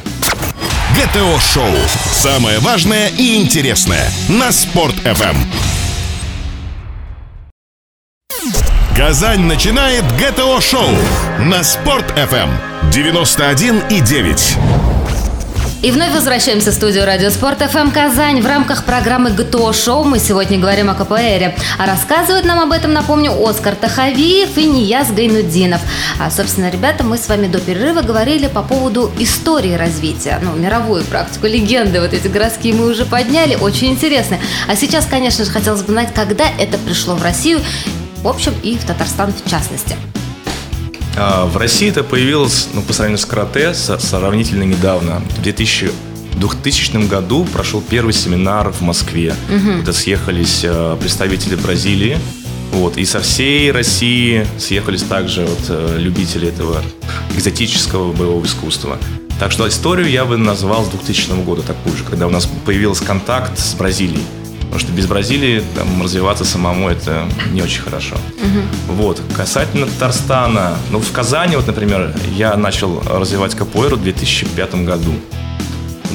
ГТО-шоу. 0.95 1.75
Самое 2.13 2.57
важное 2.59 3.09
и 3.09 3.35
интересное 3.35 4.09
на 4.27 4.51
Спорт-ФМ. 4.51 5.84
Казань 8.95 9.41
начинает 9.41 10.05
ГТО-шоу 10.17 10.87
на 11.39 11.63
Спорт-ФМ 11.63 12.49
91,9. 12.91 14.57
И 15.81 15.91
вновь 15.91 16.13
возвращаемся 16.13 16.71
в 16.71 16.73
студию 16.73 17.05
Радио 17.05 17.29
Спорт 17.29 17.59
ФМ 17.59 17.91
Казань. 17.91 18.41
В 18.41 18.47
рамках 18.47 18.85
программы 18.85 19.31
ГТО 19.31 19.73
Шоу 19.73 20.05
мы 20.05 20.17
сегодня 20.19 20.57
говорим 20.57 20.89
о 20.89 20.93
КПРе. 20.93 21.57
А 21.77 21.85
рассказывают 21.85 22.45
нам 22.45 22.61
об 22.61 22.71
этом, 22.71 22.93
напомню, 22.93 23.33
Оскар 23.45 23.75
Тахавиев 23.75 24.57
и 24.57 24.65
Нияз 24.65 25.11
Гайнуддинов. 25.11 25.81
А, 26.17 26.31
собственно, 26.31 26.69
ребята, 26.69 27.03
мы 27.03 27.17
с 27.17 27.27
вами 27.27 27.47
до 27.47 27.59
перерыва 27.59 28.01
говорили 28.01 28.47
по 28.47 28.63
поводу 28.63 29.11
истории 29.19 29.73
развития. 29.73 30.39
Ну, 30.41 30.53
мировую 30.55 31.03
практику, 31.03 31.47
легенды 31.47 31.99
вот 31.99 32.13
эти 32.13 32.29
городские 32.29 32.73
мы 32.73 32.87
уже 32.87 33.03
подняли, 33.05 33.55
очень 33.55 33.89
интересно. 33.89 34.37
А 34.69 34.75
сейчас, 34.77 35.05
конечно 35.05 35.43
же, 35.43 35.51
хотелось 35.51 35.81
бы 35.81 35.91
знать, 35.91 36.13
когда 36.13 36.45
это 36.57 36.77
пришло 36.77 37.15
в 37.15 37.23
Россию, 37.23 37.59
в 38.25 38.27
общем, 38.27 38.55
и 38.63 38.75
в 38.75 38.83
Татарстан 38.83 39.31
в 39.31 39.47
частности. 39.47 39.95
А, 41.15 41.45
в 41.45 41.57
России 41.57 41.89
это 41.89 42.03
появилось, 42.03 42.69
ну, 42.73 42.81
по 42.81 42.91
сравнению 42.91 43.19
с 43.19 43.25
карате, 43.25 43.75
сравнительно 43.75 44.63
недавно. 44.63 45.21
В 45.37 45.43
2000, 45.43 45.91
2000 46.35 47.07
году 47.07 47.45
прошел 47.45 47.83
первый 47.87 48.13
семинар 48.13 48.71
в 48.71 48.81
Москве, 48.81 49.35
угу. 49.47 49.81
где 49.81 49.93
съехались 49.93 50.61
э, 50.63 50.97
представители 50.99 51.55
Бразилии, 51.55 52.17
вот, 52.71 52.97
и 52.97 53.05
со 53.05 53.19
всей 53.19 53.71
России 53.71 54.47
съехались 54.57 55.03
также 55.03 55.45
вот, 55.45 55.59
э, 55.69 55.97
любители 55.99 56.47
этого 56.47 56.81
экзотического 57.35 58.11
боевого 58.11 58.43
искусства. 58.43 58.97
Так 59.39 59.51
что 59.51 59.67
историю 59.67 60.09
я 60.09 60.25
бы 60.25 60.35
назвал 60.35 60.83
с 60.83 60.87
2000 60.87 61.43
года 61.43 61.61
такую 61.61 61.95
же, 61.95 62.03
когда 62.03 62.25
у 62.25 62.31
нас 62.31 62.49
появился 62.65 63.05
контакт 63.05 63.59
с 63.59 63.75
Бразилией. 63.75 64.23
Потому 64.65 64.79
что 64.79 64.91
без 64.91 65.05
Бразилии 65.07 65.63
там, 65.75 66.01
развиваться 66.01 66.43
самому 66.43 66.89
это 66.89 67.27
не 67.51 67.61
очень 67.61 67.81
хорошо. 67.81 68.15
Угу. 68.15 68.95
Вот. 68.95 69.21
Касательно 69.35 69.87
Татарстана, 69.87 70.77
ну, 70.91 70.99
в 70.99 71.11
Казани, 71.11 71.55
вот, 71.55 71.67
например, 71.67 72.13
я 72.35 72.55
начал 72.57 73.01
развивать 73.05 73.55
капуэру 73.55 73.95
в 73.95 74.03
2005 74.03 74.75
году. 74.85 75.13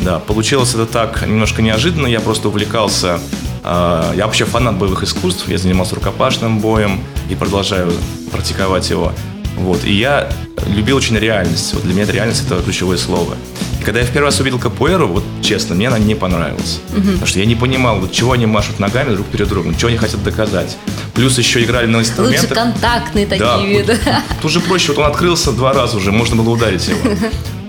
Да, 0.05 0.19
получилось 0.19 0.75
это 0.75 0.87
так 0.87 1.27
немножко 1.27 1.63
неожиданно. 1.63 2.07
Я 2.07 2.21
просто 2.21 2.49
увлекался 2.49 3.21
э, 3.65 4.13
я 4.17 4.27
вообще 4.27 4.45
фанат 4.45 4.77
боевых 4.77 5.03
искусств, 5.03 5.49
я 5.49 5.59
занимался 5.59 5.95
рукопашным 5.95 6.61
боем 6.61 7.01
и 7.29 7.35
продолжаю 7.35 7.93
практиковать 8.33 8.89
его. 8.91 9.13
Вот. 9.57 9.85
И 9.85 9.93
я 9.93 10.29
любил 10.67 10.97
очень 10.97 11.17
реальность. 11.17 11.75
Вот 11.75 11.83
для 11.83 11.93
меня 11.93 12.05
это 12.05 12.13
реальность 12.13 12.47
это 12.47 12.63
ключевое 12.63 12.97
слово. 12.97 13.37
И 13.81 13.83
когда 13.83 14.01
я 14.01 14.07
в 14.07 14.11
первый 14.11 14.27
раз 14.27 14.39
увидел 14.41 14.59
капуэру, 14.59 15.09
вот 15.09 15.25
честно, 15.43 15.75
мне 15.75 15.89
она 15.89 15.99
не 15.99 16.15
понравилась. 16.15 16.81
Угу. 16.93 17.01
Потому 17.01 17.27
что 17.27 17.39
я 17.39 17.47
не 17.47 17.55
понимал, 17.55 17.99
вот 17.99 18.13
чего 18.13 18.33
они 18.33 18.45
машут 18.45 18.79
ногами 18.79 19.15
друг 19.15 19.27
перед 19.27 19.49
другом, 19.49 19.75
чего 19.75 19.89
они 19.89 19.97
хотят 19.97 20.23
доказать. 20.23 20.77
Плюс 21.15 21.39
еще 21.39 21.65
играли 21.65 21.87
на 21.87 22.01
инструментах. 22.01 22.43
Лучше 22.43 22.55
контактные 22.55 23.27
такие 23.27 23.47
да, 23.47 23.63
виды. 23.63 23.99
Вот, 24.05 24.15
тут 24.43 24.51
же 24.53 24.61
проще, 24.61 24.93
вот 24.93 24.99
он 24.99 25.07
открылся 25.07 25.53
два 25.53 25.73
раза 25.73 25.97
уже, 25.97 26.13
можно 26.13 26.37
было 26.37 26.51
ударить 26.51 26.87
его. 26.89 27.01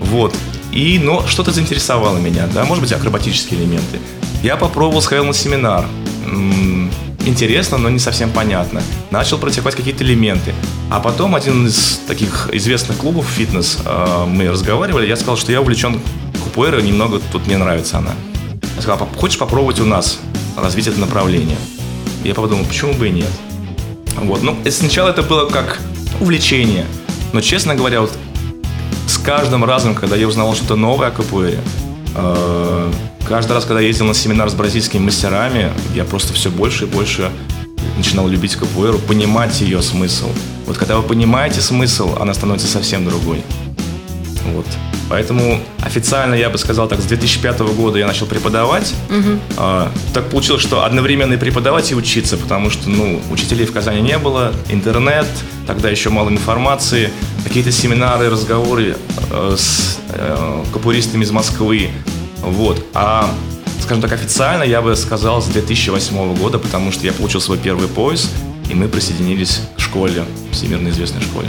Вот. 0.00 0.34
И, 0.72 0.98
но 0.98 1.26
что-то 1.28 1.52
заинтересовало 1.52 2.18
меня, 2.18 2.48
да, 2.52 2.64
может 2.64 2.82
быть, 2.82 2.92
акробатические 2.92 3.60
элементы. 3.60 4.00
Я 4.42 4.56
попробовал, 4.56 5.00
сходил 5.00 5.24
на 5.24 5.32
семинар 5.32 5.86
интересно, 7.26 7.78
но 7.78 7.88
не 7.88 7.98
совсем 7.98 8.30
понятно. 8.30 8.82
Начал 9.10 9.38
практиковать 9.38 9.74
какие-то 9.74 10.04
элементы. 10.04 10.54
А 10.90 11.00
потом 11.00 11.34
один 11.34 11.66
из 11.66 12.00
таких 12.06 12.50
известных 12.52 12.98
клубов 12.98 13.26
фитнес, 13.26 13.78
э, 13.84 14.24
мы 14.26 14.50
разговаривали, 14.50 15.06
я 15.06 15.16
сказал, 15.16 15.36
что 15.36 15.52
я 15.52 15.60
увлечен 15.60 16.00
купуэро, 16.44 16.80
немного 16.80 17.20
тут 17.32 17.46
мне 17.46 17.58
нравится 17.58 17.98
она. 17.98 18.12
Я 18.76 18.82
сказал, 18.82 19.08
хочешь 19.16 19.38
попробовать 19.38 19.80
у 19.80 19.84
нас 19.84 20.18
развить 20.56 20.86
это 20.86 21.00
направление? 21.00 21.58
Я 22.24 22.34
подумал, 22.34 22.64
почему 22.64 22.92
бы 22.94 23.08
и 23.08 23.10
нет. 23.10 23.30
Вот. 24.16 24.42
Ну, 24.42 24.56
сначала 24.70 25.08
это 25.08 25.22
было 25.22 25.48
как 25.48 25.80
увлечение. 26.20 26.86
Но, 27.32 27.40
честно 27.40 27.74
говоря, 27.74 28.02
вот 28.02 28.12
с 29.06 29.18
каждым 29.18 29.64
разом, 29.64 29.94
когда 29.94 30.16
я 30.16 30.28
узнавал 30.28 30.54
что-то 30.54 30.76
новое 30.76 31.08
о 31.08 31.10
капуэре, 31.10 31.60
Каждый 32.14 33.52
раз, 33.52 33.64
когда 33.64 33.80
я 33.80 33.86
ездил 33.86 34.06
на 34.06 34.14
семинар 34.14 34.50
с 34.50 34.54
бразильскими 34.54 35.02
мастерами, 35.02 35.72
я 35.94 36.04
просто 36.04 36.32
все 36.32 36.50
больше 36.50 36.84
и 36.84 36.86
больше 36.86 37.30
начинал 37.96 38.28
любить 38.28 38.56
капуэру, 38.56 38.98
понимать 38.98 39.60
ее 39.60 39.80
смысл. 39.82 40.28
Вот 40.66 40.76
когда 40.76 40.96
вы 40.96 41.02
понимаете 41.02 41.60
смысл, 41.60 42.16
она 42.20 42.34
становится 42.34 42.66
совсем 42.66 43.04
другой. 43.04 43.42
Вот. 44.52 44.66
Поэтому 45.08 45.60
официально 45.80 46.34
я 46.34 46.50
бы 46.50 46.58
сказал 46.58 46.88
так, 46.88 47.00
с 47.00 47.04
2005 47.04 47.60
года 47.60 47.98
я 47.98 48.06
начал 48.06 48.26
преподавать. 48.26 48.94
Угу. 49.10 49.38
А, 49.58 49.92
так 50.14 50.28
получилось, 50.30 50.62
что 50.62 50.84
одновременно 50.84 51.34
и 51.34 51.36
преподавать, 51.36 51.90
и 51.90 51.94
учиться, 51.94 52.36
потому 52.36 52.70
что 52.70 52.88
ну, 52.88 53.20
учителей 53.30 53.66
в 53.66 53.72
Казани 53.72 54.00
не 54.00 54.18
было, 54.18 54.52
интернет, 54.70 55.26
тогда 55.66 55.88
еще 55.90 56.10
мало 56.10 56.30
информации, 56.30 57.10
какие-то 57.44 57.72
семинары, 57.72 58.30
разговоры 58.30 58.96
э, 59.30 59.54
с 59.56 59.98
э, 60.10 60.64
капуристами 60.72 61.24
из 61.24 61.30
Москвы. 61.30 61.90
Вот. 62.42 62.84
А 62.94 63.32
скажем 63.82 64.00
так, 64.00 64.12
официально 64.12 64.62
я 64.62 64.80
бы 64.80 64.96
сказал 64.96 65.42
с 65.42 65.46
2008 65.46 66.36
года, 66.36 66.58
потому 66.58 66.92
что 66.92 67.04
я 67.04 67.12
получил 67.12 67.40
свой 67.40 67.58
первый 67.58 67.88
пояс, 67.88 68.30
и 68.70 68.74
мы 68.74 68.88
присоединились 68.88 69.60
к 69.76 69.80
школе, 69.80 70.24
всемирно 70.52 70.88
известной 70.88 71.20
школе. 71.20 71.48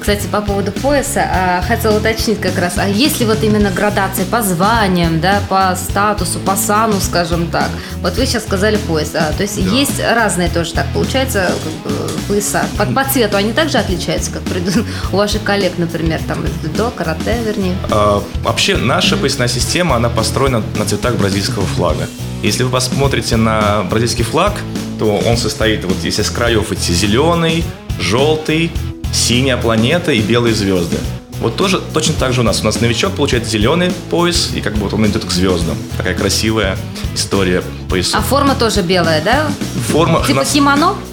Кстати, 0.00 0.26
по 0.26 0.40
поводу 0.40 0.72
пояса, 0.72 1.28
а, 1.30 1.62
хотела 1.62 1.98
уточнить 1.98 2.40
как 2.40 2.58
раз, 2.58 2.78
а 2.78 2.88
есть 2.88 3.20
ли 3.20 3.26
вот 3.26 3.42
именно 3.42 3.70
градации 3.70 4.24
по 4.24 4.42
званиям, 4.42 5.20
да, 5.20 5.40
по 5.48 5.76
статусу, 5.76 6.38
по 6.38 6.56
сану, 6.56 7.00
скажем 7.00 7.48
так? 7.48 7.68
Вот 8.00 8.16
вы 8.16 8.26
сейчас 8.26 8.44
сказали 8.44 8.76
пояс, 8.76 9.10
а, 9.14 9.32
то 9.32 9.42
есть 9.42 9.62
да. 9.64 9.76
есть 9.76 10.00
разные 10.00 10.48
тоже 10.48 10.72
так, 10.72 10.86
получается, 10.94 11.50
как 11.64 11.92
бы, 11.92 12.08
пояса. 12.28 12.64
По, 12.76 12.86
по 12.86 13.04
цвету 13.04 13.36
они 13.36 13.52
также 13.52 13.78
отличаются, 13.78 14.30
как 14.30 14.42
у 15.12 15.16
ваших 15.16 15.42
коллег, 15.42 15.72
например, 15.78 16.20
там, 16.26 16.44
до 16.76 16.90
карате, 16.90 17.38
вернее? 17.44 17.74
А, 17.90 18.22
вообще, 18.42 18.76
наша 18.76 19.16
поясная 19.16 19.48
система, 19.48 19.96
она 19.96 20.08
построена 20.08 20.62
на 20.76 20.84
цветах 20.84 21.16
бразильского 21.16 21.66
флага. 21.66 22.06
Если 22.42 22.62
вы 22.62 22.70
посмотрите 22.70 23.36
на 23.36 23.82
бразильский 23.82 24.24
флаг, 24.24 24.54
то 24.98 25.16
он 25.26 25.36
состоит, 25.36 25.84
вот 25.84 25.96
если 26.02 26.22
с 26.22 26.30
краев 26.30 26.72
идти 26.72 26.92
зеленый, 26.92 27.64
желтый, 28.00 28.70
синяя 29.12 29.56
планета 29.56 30.12
и 30.12 30.20
белые 30.20 30.54
звезды. 30.54 30.98
Вот 31.40 31.56
тоже 31.56 31.80
точно 31.94 32.14
так 32.14 32.32
же 32.32 32.40
у 32.40 32.44
нас. 32.44 32.62
У 32.62 32.64
нас 32.64 32.80
новичок 32.80 33.12
получает 33.12 33.46
зеленый 33.46 33.92
пояс, 34.10 34.50
и 34.54 34.60
как 34.60 34.74
бы 34.74 34.80
вот 34.80 34.94
он 34.94 35.06
идет 35.06 35.24
к 35.24 35.30
звездам. 35.30 35.76
Такая 35.96 36.14
красивая 36.14 36.76
история 37.14 37.62
поясов. 37.88 38.20
А 38.20 38.22
форма 38.22 38.54
тоже 38.54 38.82
белая, 38.82 39.22
да? 39.22 39.50
Форма... 39.88 40.24
Типа 40.26 40.40
нас... 40.40 40.52
кимоно? 40.52 40.94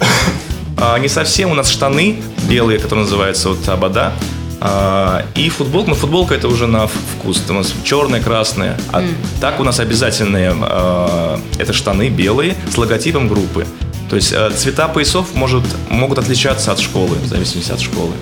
А, 0.78 0.98
не 0.98 1.08
совсем. 1.08 1.52
У 1.52 1.54
нас 1.54 1.70
штаны 1.70 2.22
белые, 2.50 2.78
которые 2.78 3.04
называются 3.04 3.48
вот 3.48 3.66
абада. 3.66 4.12
А, 4.60 5.24
и 5.34 5.48
футболка, 5.48 5.88
но 5.88 5.96
футболка 5.96 6.34
это 6.34 6.48
уже 6.48 6.66
на 6.66 6.86
вкус. 6.86 7.42
У 7.48 7.52
нас 7.54 7.72
черная, 7.82 8.22
красная. 8.22 8.76
А 8.92 9.00
mm. 9.00 9.14
так 9.40 9.58
у 9.58 9.64
нас 9.64 9.80
обязательные 9.80 10.54
а, 10.54 11.40
это 11.58 11.72
штаны 11.72 12.10
белые 12.10 12.56
с 12.70 12.76
логотипом 12.76 13.26
группы. 13.26 13.66
То 14.08 14.16
есть 14.16 14.32
э, 14.32 14.50
цвета 14.50 14.88
поясов 14.88 15.34
может, 15.34 15.64
могут 15.90 16.18
отличаться 16.18 16.72
от 16.72 16.80
школы, 16.80 17.16
в 17.16 17.26
зависимости 17.26 17.72
от 17.72 17.80
школы. 17.80 18.12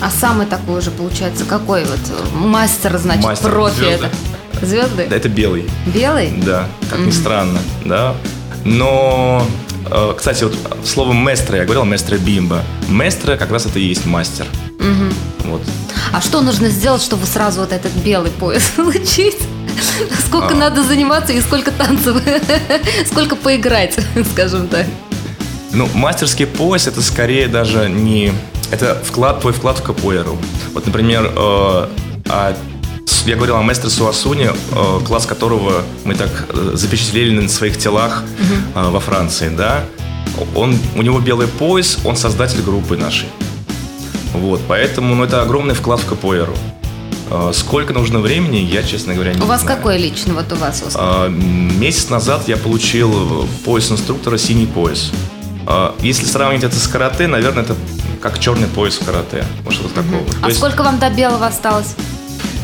А 0.00 0.10
самый 0.10 0.46
такой 0.46 0.78
уже 0.78 0.90
получается 0.90 1.44
какой 1.44 1.84
вот 1.84 2.00
мастер, 2.34 2.98
значит, 2.98 3.24
мастер, 3.24 3.50
профи 3.50 3.76
звезды. 3.76 4.06
это? 4.06 4.66
Звезды? 4.66 5.06
Да, 5.08 5.16
это 5.16 5.28
белый. 5.28 5.64
Белый? 5.86 6.32
Да, 6.44 6.68
как 6.90 6.98
mm-hmm. 6.98 7.06
ни 7.06 7.10
странно, 7.10 7.58
да. 7.84 8.14
Но, 8.64 9.46
э, 9.90 10.14
кстати, 10.16 10.44
вот 10.44 10.56
слово 10.84 11.12
местро, 11.12 11.56
я 11.56 11.64
говорил 11.64 11.84
местро 11.84 12.18
бимба. 12.18 12.62
Местро 12.88 13.36
как 13.36 13.50
раз 13.50 13.66
это 13.66 13.78
и 13.78 13.84
есть 13.84 14.04
мастер. 14.04 14.46
Mm-hmm. 14.78 15.14
Вот. 15.44 15.62
А 16.12 16.20
что 16.20 16.42
нужно 16.42 16.68
сделать, 16.68 17.02
чтобы 17.02 17.26
сразу 17.26 17.60
вот 17.60 17.72
этот 17.72 17.92
белый 17.92 18.30
пояс 18.30 18.64
получить? 18.76 19.38
Сколько 20.26 20.54
а. 20.54 20.56
надо 20.56 20.82
заниматься 20.82 21.32
и 21.32 21.40
сколько 21.40 21.70
танцев, 21.70 22.16
сколько 23.06 23.36
поиграть, 23.36 23.98
скажем 24.32 24.68
так. 24.68 24.86
Ну, 25.74 25.88
мастерский 25.92 26.46
пояс 26.46 26.86
это 26.86 27.02
скорее 27.02 27.48
даже 27.48 27.88
не... 27.88 28.32
Это 28.70 28.96
вклад, 29.04 29.40
твой 29.40 29.52
вклад 29.52 29.78
в 29.78 29.82
капуэру. 29.82 30.38
Вот, 30.72 30.86
например, 30.86 31.32
э, 31.34 31.88
а 32.28 32.56
я 33.26 33.36
говорил 33.36 33.56
о 33.56 33.62
мастер 33.62 33.90
Суасуне, 33.90 34.52
э, 34.52 35.00
класс 35.04 35.26
которого 35.26 35.82
мы 36.04 36.14
так 36.14 36.46
э, 36.48 36.70
запечатлели 36.74 37.40
на 37.40 37.48
своих 37.48 37.76
телах 37.76 38.22
э, 38.74 38.88
во 38.88 39.00
Франции, 39.00 39.48
да. 39.48 39.84
Он, 40.54 40.78
у 40.96 41.02
него 41.02 41.18
белый 41.18 41.48
пояс, 41.48 41.98
он 42.04 42.16
создатель 42.16 42.62
группы 42.62 42.96
нашей. 42.96 43.28
Вот, 44.32 44.60
поэтому 44.68 45.14
ну, 45.14 45.24
это 45.24 45.42
огромный 45.42 45.74
вклад 45.74 46.00
в 46.00 46.06
капуэру. 46.06 46.54
Э, 47.30 47.50
сколько 47.52 47.92
нужно 47.92 48.20
времени, 48.20 48.58
я, 48.58 48.84
честно 48.84 49.14
говоря, 49.14 49.30
не 49.30 49.36
знаю. 49.36 49.48
У 49.48 49.52
вас 49.52 49.62
знаю. 49.62 49.76
какой 49.76 49.98
лично 49.98 50.34
вот 50.34 50.52
у 50.52 50.56
вас? 50.56 50.84
Э, 50.94 51.28
месяц 51.28 52.10
назад 52.10 52.46
я 52.46 52.56
получил 52.56 53.48
пояс 53.64 53.90
инструктора 53.90 54.38
«Синий 54.38 54.66
пояс». 54.66 55.10
А, 55.66 55.94
если 56.00 56.26
сравнить 56.26 56.64
это 56.64 56.76
с 56.76 56.86
карате, 56.86 57.26
наверное, 57.26 57.64
это 57.64 57.76
как 58.20 58.38
черный 58.38 58.68
пояс 58.68 58.94
в 58.94 59.04
карате. 59.04 59.44
Вот 59.64 59.74
что-то 59.74 59.94
такого. 59.94 60.24
А 60.42 60.48
есть... 60.48 60.58
сколько 60.58 60.82
вам 60.82 60.98
до 60.98 61.10
белого 61.10 61.46
осталось? 61.46 61.94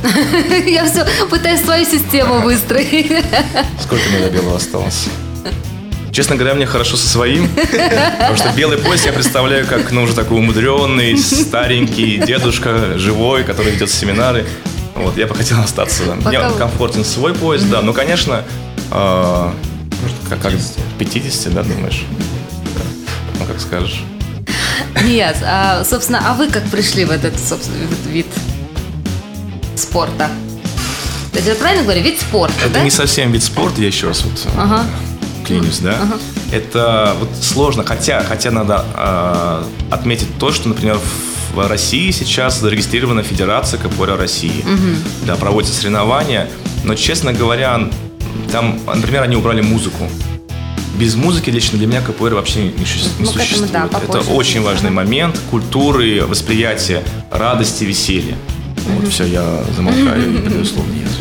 Я 0.66 0.86
все 0.86 1.06
пытаюсь 1.28 1.62
свою 1.62 1.84
систему 1.84 2.40
выстроить. 2.40 3.24
Сколько 3.82 4.08
мне 4.08 4.20
до 4.20 4.30
белого 4.30 4.56
осталось? 4.56 5.08
Честно 6.12 6.36
говоря, 6.36 6.54
мне 6.54 6.66
хорошо 6.66 6.96
со 6.96 7.08
своим, 7.08 7.48
потому 7.48 8.36
что 8.36 8.52
белый 8.56 8.78
поезд 8.78 9.06
я 9.06 9.12
представляю 9.12 9.64
как, 9.66 9.92
ну, 9.92 10.02
уже 10.02 10.14
такой 10.14 10.38
умудренный, 10.38 11.16
старенький 11.16 12.18
дедушка, 12.18 12.98
живой, 12.98 13.44
который 13.44 13.72
ведет 13.72 13.90
семинары. 13.90 14.44
Вот, 14.96 15.16
я 15.16 15.26
бы 15.26 15.34
хотел 15.36 15.60
остаться. 15.60 16.02
Да. 16.06 16.28
Мне 16.28 16.40
комфортен 16.58 17.04
свой 17.04 17.32
поезд, 17.32 17.70
да. 17.70 17.80
Ну, 17.80 17.92
конечно, 17.92 18.44
э, 18.90 19.52
может, 20.02 20.16
как, 20.28 20.40
как 20.40 20.52
50, 20.98 21.54
да, 21.54 21.62
думаешь? 21.62 22.04
Ну, 23.40 23.46
как 23.46 23.60
скажешь. 23.60 24.02
Нияз, 25.04 25.38
а, 25.42 25.82
собственно, 25.84 26.22
а 26.30 26.34
вы 26.34 26.48
как 26.48 26.64
пришли 26.64 27.04
в 27.04 27.10
этот, 27.10 27.38
собственно, 27.38 27.78
в 27.86 27.92
этот 27.92 28.06
вид 28.12 28.26
спорта? 29.76 30.30
То 31.32 31.36
есть 31.36 31.48
я 31.48 31.54
правильно 31.54 31.84
говорю, 31.84 32.02
вид 32.02 32.20
спорта, 32.20 32.54
Это 32.64 32.74
да? 32.74 32.82
не 32.84 32.90
совсем 32.90 33.32
вид 33.32 33.42
спорта, 33.42 33.80
я 33.80 33.86
еще 33.86 34.08
раз 34.08 34.22
вот 34.24 34.32
э, 34.44 34.48
Ага. 34.58 34.84
клянусь, 35.46 35.78
да. 35.78 35.96
Это 36.52 37.14
вот 37.18 37.28
сложно, 37.40 37.84
хотя, 37.84 38.22
хотя 38.24 38.50
надо 38.50 38.84
э, 38.94 39.64
отметить 39.92 40.38
то, 40.38 40.52
что, 40.52 40.68
например, 40.68 40.98
в 41.54 41.66
России 41.68 42.10
сейчас 42.10 42.60
зарегистрирована 42.60 43.22
Федерация 43.22 43.78
КПР 43.80 44.16
России. 44.18 44.64
Да, 45.24 45.36
проводятся 45.36 45.74
соревнования, 45.76 46.48
но, 46.84 46.94
честно 46.94 47.32
говоря, 47.32 47.88
там, 48.52 48.78
например, 48.86 49.22
они 49.22 49.36
убрали 49.36 49.60
музыку. 49.60 50.08
Без 51.00 51.14
музыки 51.14 51.48
лично 51.48 51.78
для 51.78 51.86
меня 51.86 52.02
КПР 52.02 52.34
вообще 52.34 52.64
не, 52.64 52.68
Ну, 52.68 52.74
к 52.74 52.80
этому, 52.82 53.32
существует. 53.32 53.72
да, 53.72 53.86
Это 53.86 54.00
попозже 54.00 54.30
очень 54.32 54.54
чуть, 54.56 54.64
важный 54.64 54.90
момент 54.90 55.40
культуры, 55.50 56.26
восприятия, 56.26 57.02
радости, 57.30 57.84
веселья. 57.84 58.36
Вот 58.86 59.08
все, 59.08 59.24
я 59.24 59.64
замолкаю 59.74 60.34
и 60.34 60.36
передаю 60.42 60.62
слово 60.66 60.86
Ниясу. 60.88 61.20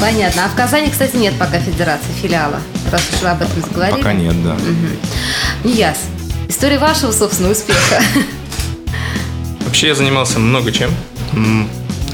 Понятно. 0.00 0.46
А 0.46 0.48
в 0.48 0.54
Казани, 0.56 0.88
кстати, 0.88 1.16
нет 1.16 1.34
пока 1.38 1.58
федерации, 1.58 2.08
филиала, 2.22 2.58
раз 2.90 3.02
уж 3.12 3.20
вы 3.20 3.28
об 3.28 3.42
этом 3.42 3.60
заговорили. 3.60 3.98
Пока 3.98 4.14
нет, 4.14 4.42
да. 4.42 4.56
Нияз, 5.62 5.98
история 6.48 6.78
вашего, 6.78 7.12
собственно, 7.12 7.50
успеха. 7.50 8.02
Вообще 9.66 9.88
я 9.88 9.94
занимался 9.94 10.38
много 10.38 10.72
чем. 10.72 10.90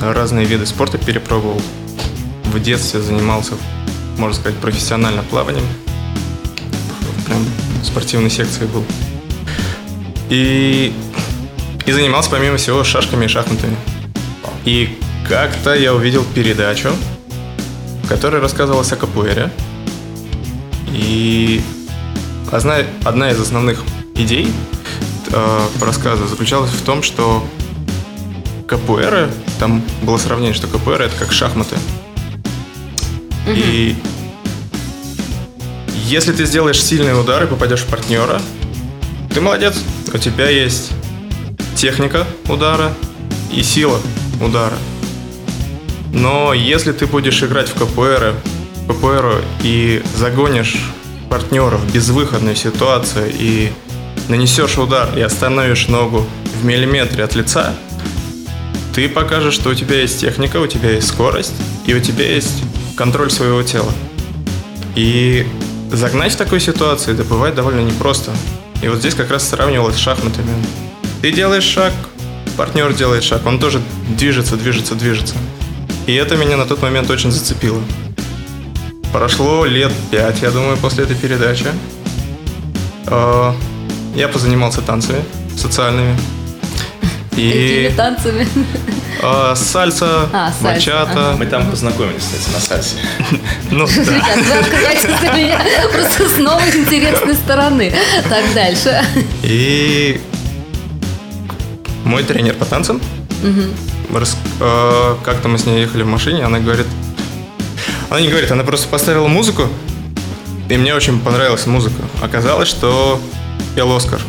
Разные 0.01 0.45
виды 0.45 0.67
спорта 0.67 0.99
перепробовал. 0.99 1.63
В 2.47 2.61
детстве 2.61 3.01
занимался, 3.01 3.53
можно 4.19 4.35
сказать, 4.35 4.59
профессионально 4.59 5.23
плаванием. 5.23 5.65
Прям 7.27 7.45
спортивной 7.83 8.31
секции 8.31 8.65
был. 8.67 8.85
И, 10.31 10.93
и 11.85 11.93
занимался, 11.93 12.31
помимо 12.31 12.57
всего, 12.57 12.83
шашками 12.85 13.27
и 13.27 13.29
шахматами. 13.29 13.77
И 14.65 14.99
как-то 15.29 15.75
я 15.75 15.95
увидел 15.95 16.25
передачу, 16.35 16.91
в 18.03 18.09
которой 18.09 18.41
рассказывалось 18.41 18.93
о 18.93 18.97
капуэре. 18.97 19.51
И 20.93 21.61
одна, 22.51 22.79
одна 23.05 23.31
из 23.31 23.41
основных 23.41 23.83
идей 24.15 24.53
э, 25.33 25.61
рассказа 25.81 26.27
заключалась 26.27 26.71
в 26.71 26.83
том, 26.85 27.03
что 27.03 27.47
капуэра, 28.67 29.31
там 29.59 29.83
было 30.03 30.19
сравнение, 30.19 30.55
что 30.55 30.67
капуэра 30.67 31.05
это 31.05 31.17
как 31.17 31.33
шахматы. 31.33 31.77
И 33.47 33.97
если 36.07 36.33
ты 36.33 36.47
сделаешь 36.47 36.83
сильный 36.83 37.19
удар 37.19 37.43
и 37.43 37.47
попадешь 37.49 37.81
в 37.81 37.87
партнера, 37.87 38.41
ты 39.35 39.41
молодец. 39.41 39.75
У 40.15 40.19
тебя 40.19 40.49
есть 40.49 40.93
техника 41.75 42.25
удара 42.49 42.95
и 43.53 43.63
сила 43.63 43.99
удара. 44.41 44.77
Но 46.13 46.55
если 46.55 46.93
ты 46.93 47.07
будешь 47.07 47.43
играть 47.43 47.69
в 47.69 47.75
КПР, 47.75 48.35
КПР 48.89 49.43
и 49.65 50.01
загонишь 50.17 50.77
партнера 51.29 51.77
в 51.77 51.93
безвыходную 51.93 52.55
ситуацию 52.55 53.33
и 53.33 53.73
нанесешь 54.29 54.79
удар 54.79 55.09
и 55.19 55.21
остановишь 55.21 55.89
ногу 55.89 56.25
в 56.61 56.65
миллиметре 56.65 57.25
от 57.25 57.35
лица, 57.35 57.75
ты 58.95 59.09
покажешь, 59.09 59.55
что 59.55 59.71
у 59.71 59.75
тебя 59.75 60.01
есть 60.01 60.21
техника, 60.21 60.59
у 60.59 60.69
тебя 60.69 60.93
есть 60.93 61.09
скорость 61.09 61.55
и 61.85 61.95
у 61.95 62.01
тебя 62.01 62.33
есть 62.33 62.63
контроль 62.97 63.31
своего 63.31 63.63
тела. 63.65 63.93
И 64.95 65.47
загнать 65.93 66.33
в 66.33 66.37
такой 66.37 66.61
ситуации 66.61 67.13
это 67.13 67.25
бывает 67.25 67.55
довольно 67.55 67.81
непросто. 67.81 68.33
И 68.83 68.89
вот 68.89 68.99
здесь 68.99 69.15
как 69.15 69.31
раз 69.31 69.49
сравнивалось 69.49 69.97
с 69.97 69.99
шахматами. 69.99 70.51
Ты 71.23 71.33
делаешь 71.33 71.65
шаг, 71.65 71.93
партнер 72.57 72.93
делает 72.93 73.25
шаг, 73.25 73.47
он 73.47 73.59
тоже 73.59 73.81
движется, 74.17 74.57
движется, 74.57 74.95
движется. 74.95 75.35
И 76.07 76.15
это 76.15 76.37
меня 76.37 76.57
на 76.57 76.67
тот 76.67 76.83
момент 76.83 77.11
очень 77.11 77.31
зацепило. 77.31 77.81
Прошло 79.13 79.65
лет 79.65 79.93
пять, 80.11 80.43
я 80.43 80.51
думаю, 80.51 80.77
после 80.77 81.05
этой 81.05 81.17
передачи. 81.17 81.67
Э, 83.07 83.53
Я 84.15 84.29
позанимался 84.29 84.83
танцами 84.83 85.23
социальными. 85.57 86.17
И 87.37 87.93
танцами? 87.97 88.47
э, 89.23 89.55
сальса, 89.57 90.29
А, 90.33 90.53
сальса, 90.53 90.63
мачата. 90.63 91.37
Мы 91.39 91.47
там 91.47 91.71
познакомились, 91.71 92.23
кстати, 92.23 92.51
на 92.55 92.61
сальсе. 92.61 92.97
Ну 93.71 93.87
да. 93.87 93.93
Ребят, 94.03 94.37
вы 94.47 94.53
открываете 94.59 95.17
для 95.21 95.33
меня 95.33 95.61
просто 95.93 96.29
с 96.29 96.39
новой 96.39 96.71
интересной 96.77 97.35
стороны. 97.35 97.93
Так, 98.29 98.45
дальше. 98.55 99.03
И 99.43 100.21
мой 102.05 102.23
тренер 102.25 102.55
по 102.55 102.65
танцам, 102.65 103.01
рас- 104.13 104.37
э, 104.61 105.15
как-то 105.25 105.49
мы 105.49 105.59
с 105.59 105.67
ней 105.67 105.81
ехали 105.83 106.03
в 106.03 106.07
машине, 106.07 106.45
она 106.45 106.59
говорит, 106.61 106.87
она 108.11 108.21
не 108.21 108.29
говорит, 108.29 108.51
она 108.51 108.63
просто 108.65 108.89
поставила 108.89 109.27
музыку, 109.27 109.69
и 110.69 110.77
мне 110.77 110.95
очень 110.95 111.21
понравилась 111.21 111.67
музыка. 111.67 112.01
Оказалось, 112.23 112.69
что 112.69 113.21
пел 113.75 113.95
Оскар. 113.95 114.21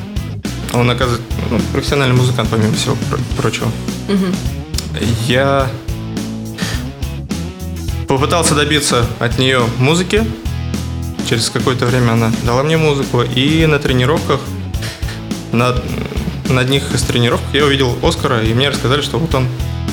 Он, 0.78 0.90
оказывается, 0.90 1.26
ну, 1.50 1.60
профессиональный 1.74 2.16
музыкант, 2.16 2.50
помимо 2.52 2.74
всего 2.74 2.96
про- 3.10 3.42
прочего. 3.42 3.68
Я 5.28 5.68
попытался 8.08 8.56
добиться 8.56 9.06
от 9.20 9.38
нее 9.40 9.62
музыки. 9.80 10.24
Через 11.30 11.50
какое-то 11.50 11.86
время 11.86 12.12
она 12.14 12.32
дала 12.44 12.64
мне 12.64 12.78
музыку. 12.78 13.22
И 13.22 13.66
на 13.66 13.80
тренировках, 13.80 14.40
на, 15.52 15.76
на 16.50 16.62
одних 16.62 16.94
из 16.94 17.02
тренировок 17.02 17.44
я 17.54 17.66
увидел 17.66 17.98
Оскара, 18.04 18.42
и 18.44 18.54
мне 18.54 18.70
рассказали, 18.70 19.02
что 19.02 19.18
вот 19.18 19.34
он 19.36 19.48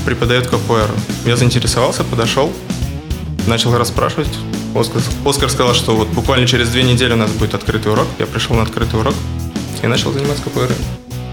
преподает 0.05 0.47
КПР. 0.47 0.91
Я 1.25 1.37
заинтересовался, 1.37 2.05
подошел, 2.05 2.53
начал 3.47 3.77
расспрашивать. 3.77 4.29
Оскар, 4.75 5.03
Оскар 5.25 5.51
сказал, 5.51 5.75
что 5.75 5.97
вот 5.97 6.09
буквально 6.09 6.47
через 6.47 6.69
две 6.69 6.83
недели 6.83 7.13
у 7.13 7.17
нас 7.17 7.31
будет 7.31 7.55
открытый 7.55 7.91
урок. 7.93 8.07
Я 8.19 8.27
пришел 8.27 8.55
на 8.57 8.63
открытый 8.63 9.01
урок 9.01 9.15
и 9.83 9.87
начал 9.87 10.13
заниматься 10.13 10.43
КПР. 10.45 10.73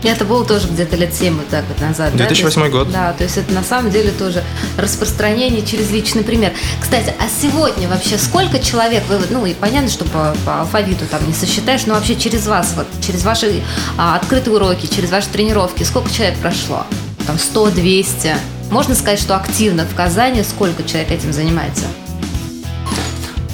И 0.04 0.08
Это 0.08 0.26
было 0.26 0.44
тоже 0.44 0.68
где-то 0.68 0.96
лет 0.96 1.14
7 1.14 1.36
вот 1.38 1.48
так 1.50 1.64
вот 1.68 1.80
назад. 1.80 2.12
да? 2.14 2.26
2008 2.26 2.54
То 2.56 2.66
есть- 2.66 2.72
год. 2.76 2.92
Да, 2.92 3.14
то 3.14 3.24
есть 3.24 3.38
это 3.38 3.54
на 3.54 3.64
самом 3.64 3.92
деле 3.92 4.10
тоже 4.10 4.44
распространение 4.76 5.64
через 5.64 5.92
личный 5.92 6.24
пример. 6.24 6.54
Кстати, 6.82 7.14
а 7.20 7.24
сегодня 7.42 7.88
вообще 7.88 8.18
сколько 8.18 8.58
человек, 8.58 9.04
вы, 9.08 9.20
ну 9.30 9.46
и 9.46 9.54
понятно, 9.54 9.90
что 9.92 10.06
по, 10.06 10.36
по 10.44 10.62
алфавиту 10.62 11.06
там 11.06 11.26
не 11.28 11.34
сосчитаешь, 11.34 11.86
но 11.86 11.94
вообще 11.94 12.16
через 12.16 12.48
вас, 12.48 12.74
вот, 12.76 12.88
через 13.06 13.24
ваши 13.24 13.62
а, 13.96 14.16
открытые 14.16 14.56
уроки, 14.56 14.88
через 14.88 15.12
ваши 15.12 15.28
тренировки, 15.30 15.84
сколько 15.84 16.12
человек 16.12 16.38
прошло? 16.40 16.88
Там 17.28 17.38
100, 17.38 17.70
200? 17.70 18.36
Можно 18.72 18.96
сказать, 18.96 19.20
что 19.20 19.36
активно 19.36 19.86
в 19.86 19.94
Казани 19.94 20.42
сколько 20.44 20.82
человек 20.84 21.12
этим 21.12 21.32
занимается? 21.32 21.86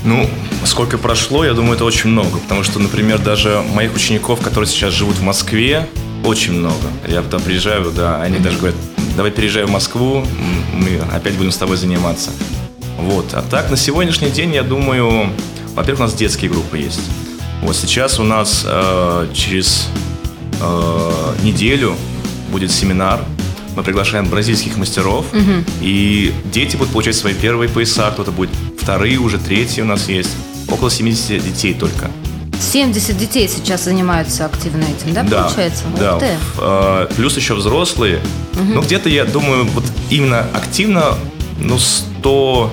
Ну, 0.06 0.30
сколько 0.66 0.98
прошло, 0.98 1.46
я 1.46 1.54
думаю, 1.54 1.76
это 1.76 1.86
очень 1.86 2.10
много. 2.10 2.38
Потому 2.40 2.64
что, 2.64 2.80
например, 2.80 3.20
даже 3.20 3.64
моих 3.74 3.96
учеников, 3.96 4.42
которые 4.42 4.68
сейчас 4.70 4.94
живут 4.94 5.16
в 5.18 5.24
Москве, 5.24 5.88
очень 6.24 6.54
много. 6.54 6.88
Я 7.08 7.22
туда 7.22 7.40
приезжаю, 7.40 7.92
да, 7.92 8.22
они 8.22 8.40
даже 8.40 8.58
говорят, 8.58 8.76
давай 9.16 9.32
переезжай 9.32 9.66
в 9.66 9.70
Москву, 9.70 10.26
мы 10.74 11.00
опять 11.14 11.36
будем 11.36 11.52
с 11.52 11.58
тобой 11.58 11.78
заниматься. 11.78 12.32
Вот. 12.98 13.34
А 13.34 13.42
так, 13.42 13.70
на 13.70 13.78
сегодняшний 13.78 14.30
день, 14.30 14.54
я 14.54 14.64
думаю, 14.64 15.30
во-первых, 15.76 16.00
у 16.00 16.04
нас 16.04 16.14
детские 16.14 16.50
группы 16.50 16.78
есть. 16.78 17.02
Вот 17.62 17.76
сейчас 17.76 18.20
у 18.20 18.24
нас 18.24 18.64
э, 18.66 19.28
через 19.34 19.88
э, 20.60 21.36
неделю 21.44 21.96
будет 22.52 22.72
семинар. 22.72 23.24
Мы 23.76 23.84
приглашаем 23.84 24.26
бразильских 24.26 24.78
мастеров. 24.78 25.26
И 25.82 26.34
дети 26.52 26.76
будут 26.76 26.94
получать 26.94 27.16
свои 27.16 27.34
первые 27.34 27.70
пояса. 27.70 28.10
Кто-то 28.12 28.32
будет 28.32 28.50
вторые, 28.80 29.18
уже 29.20 29.38
третьи 29.38 29.82
у 29.82 29.86
нас 29.86 30.10
есть. 30.10 30.32
Около 30.70 30.90
70 30.92 31.44
детей 31.44 31.74
только. 31.74 32.10
70 32.60 33.18
детей 33.18 33.48
сейчас 33.48 33.84
занимаются 33.84 34.46
активно 34.46 34.84
этим, 34.84 35.14
да, 35.14 35.24
получается? 35.24 35.84
Да. 35.98 36.16
Ух 36.16 36.20
ты. 36.20 36.28
Э, 36.60 37.08
Плюс 37.16 37.38
еще 37.38 37.54
взрослые. 37.54 38.20
Ну, 38.56 38.82
где-то, 38.82 39.10
я 39.10 39.26
думаю, 39.26 39.66
вот 39.66 39.84
именно 40.10 40.40
активно, 40.54 41.14
ну, 41.60 41.78
100... 41.78 42.72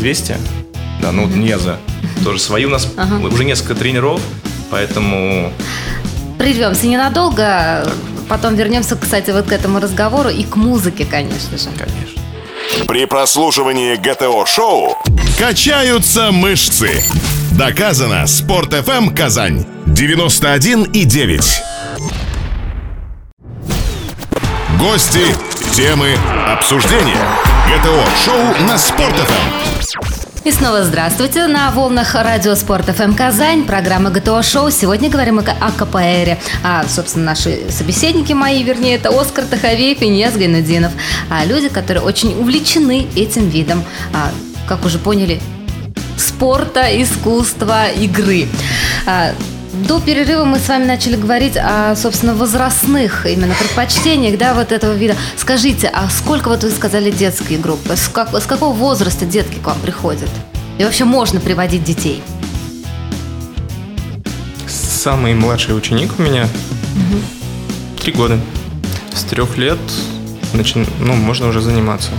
200? 0.00 0.36
Да, 1.02 1.12
ну, 1.12 1.26
не 1.26 1.58
за. 1.58 1.78
Тоже 2.24 2.38
свои 2.40 2.64
у 2.64 2.70
нас 2.70 2.88
Ага. 2.96 3.16
уже 3.26 3.44
несколько 3.44 3.74
тренеров, 3.74 4.20
поэтому... 4.70 5.52
Прервемся 6.38 6.86
ненадолго, 6.86 7.86
потом 8.28 8.54
вернемся, 8.54 8.96
кстати, 8.96 9.30
вот 9.30 9.46
к 9.46 9.52
этому 9.52 9.80
разговору 9.80 10.28
и 10.30 10.44
к 10.44 10.56
музыке, 10.56 11.04
конечно 11.04 11.58
же. 11.58 11.68
Конечно. 11.76 12.17
При 12.86 13.04
прослушивании 13.06 13.96
ГТО-шоу 13.96 14.96
качаются 15.38 16.30
мышцы. 16.32 17.02
Доказано. 17.52 18.26
Спорт 18.26 18.72
FM 18.72 19.14
Казань 19.14 19.66
91 19.86 20.84
и 20.84 21.04
9. 21.04 21.62
Гости, 24.78 25.34
темы, 25.74 26.16
обсуждения. 26.46 27.26
ГТО-шоу 27.68 28.66
на 28.66 28.78
Спорт 28.78 29.14
FM. 29.14 30.17
И 30.48 30.50
снова 30.50 30.82
здравствуйте 30.82 31.46
на 31.46 31.70
волнах 31.72 32.14
радио 32.14 32.54
Спорт 32.54 32.86
ФМ 32.86 33.12
Казань, 33.12 33.66
программа 33.66 34.08
ГТО 34.08 34.42
Шоу. 34.42 34.70
Сегодня 34.70 35.10
говорим 35.10 35.40
о, 35.40 35.42
КПРе. 35.42 36.38
А, 36.64 36.86
собственно, 36.88 37.26
наши 37.26 37.70
собеседники 37.70 38.32
мои, 38.32 38.62
вернее, 38.62 38.94
это 38.94 39.10
Оскар 39.10 39.44
Таховеев 39.44 40.00
и 40.00 40.08
Нес 40.08 40.34
Гайнудинов. 40.34 40.92
А, 41.28 41.44
люди, 41.44 41.68
которые 41.68 42.02
очень 42.02 42.32
увлечены 42.32 43.06
этим 43.14 43.50
видом. 43.50 43.84
А, 44.14 44.30
как 44.66 44.86
уже 44.86 44.98
поняли, 44.98 45.38
спорта, 46.16 46.86
искусства, 47.02 47.90
игры. 47.90 48.48
А, 49.04 49.34
до 49.86 50.00
перерыва 50.00 50.44
мы 50.44 50.58
с 50.58 50.68
вами 50.68 50.84
начали 50.84 51.16
говорить 51.16 51.56
о, 51.56 51.94
собственно, 51.96 52.34
возрастных 52.34 53.26
именно 53.26 53.54
предпочтениях, 53.54 54.38
да, 54.38 54.54
вот 54.54 54.72
этого 54.72 54.92
вида. 54.92 55.16
Скажите, 55.36 55.90
а 55.92 56.08
сколько, 56.10 56.48
вот 56.48 56.64
вы 56.64 56.70
сказали, 56.70 57.10
детские 57.10 57.58
группы? 57.58 57.96
С, 57.96 58.08
как, 58.08 58.34
с 58.34 58.46
какого 58.46 58.72
возраста 58.72 59.24
детки 59.26 59.58
к 59.58 59.66
вам 59.66 59.78
приходят? 59.80 60.28
И 60.78 60.84
вообще 60.84 61.04
можно 61.04 61.40
приводить 61.40 61.84
детей? 61.84 62.22
Самый 64.66 65.34
младший 65.34 65.76
ученик 65.76 66.12
у 66.18 66.22
меня 66.22 66.48
три 68.00 68.12
года. 68.12 68.38
С 69.14 69.22
трех 69.24 69.56
лет 69.56 69.78
начи... 70.52 70.86
ну, 71.00 71.14
можно 71.14 71.48
уже 71.48 71.60
заниматься. 71.60 72.10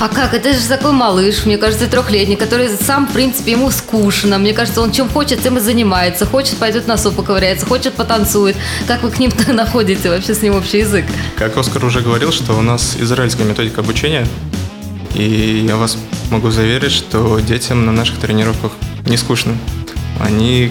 А 0.00 0.08
как? 0.08 0.34
Это 0.34 0.52
же 0.52 0.66
такой 0.68 0.92
малыш, 0.92 1.44
мне 1.44 1.58
кажется, 1.58 1.86
трехлетний, 1.86 2.36
который 2.36 2.68
сам, 2.68 3.06
в 3.06 3.12
принципе, 3.12 3.52
ему 3.52 3.70
скучно. 3.70 4.38
Мне 4.38 4.52
кажется, 4.52 4.80
он 4.80 4.92
чем 4.92 5.08
хочет, 5.08 5.42
тем 5.42 5.56
и 5.56 5.60
занимается. 5.60 6.26
Хочет, 6.26 6.56
пойдет 6.56 6.86
на 6.86 6.96
суп 6.96 7.16
поковыряется, 7.16 7.66
хочет, 7.66 7.94
потанцует. 7.94 8.56
Как 8.86 9.02
вы 9.02 9.10
к 9.10 9.18
ним 9.18 9.30
находите 9.48 10.10
вообще 10.10 10.34
с 10.34 10.42
ним 10.42 10.54
общий 10.54 10.78
язык? 10.78 11.04
Как 11.36 11.56
Оскар 11.56 11.84
уже 11.84 12.00
говорил, 12.00 12.32
что 12.32 12.54
у 12.54 12.62
нас 12.62 12.96
израильская 12.98 13.44
методика 13.44 13.80
обучения. 13.80 14.26
И 15.14 15.64
я 15.66 15.76
вас 15.76 15.96
могу 16.30 16.50
заверить, 16.50 16.92
что 16.92 17.40
детям 17.40 17.86
на 17.86 17.92
наших 17.92 18.18
тренировках 18.18 18.72
не 19.06 19.16
скучно. 19.16 19.56
Они 20.20 20.70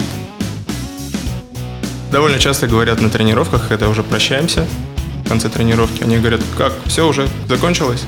довольно 2.12 2.38
часто 2.38 2.66
говорят 2.66 3.00
на 3.00 3.10
тренировках, 3.10 3.68
когда 3.68 3.88
уже 3.88 4.02
прощаемся 4.02 4.66
в 5.28 5.30
конце 5.30 5.50
тренировки, 5.50 6.02
они 6.02 6.16
говорят, 6.16 6.40
как, 6.56 6.72
все 6.86 7.06
уже 7.06 7.28
закончилось? 7.50 8.04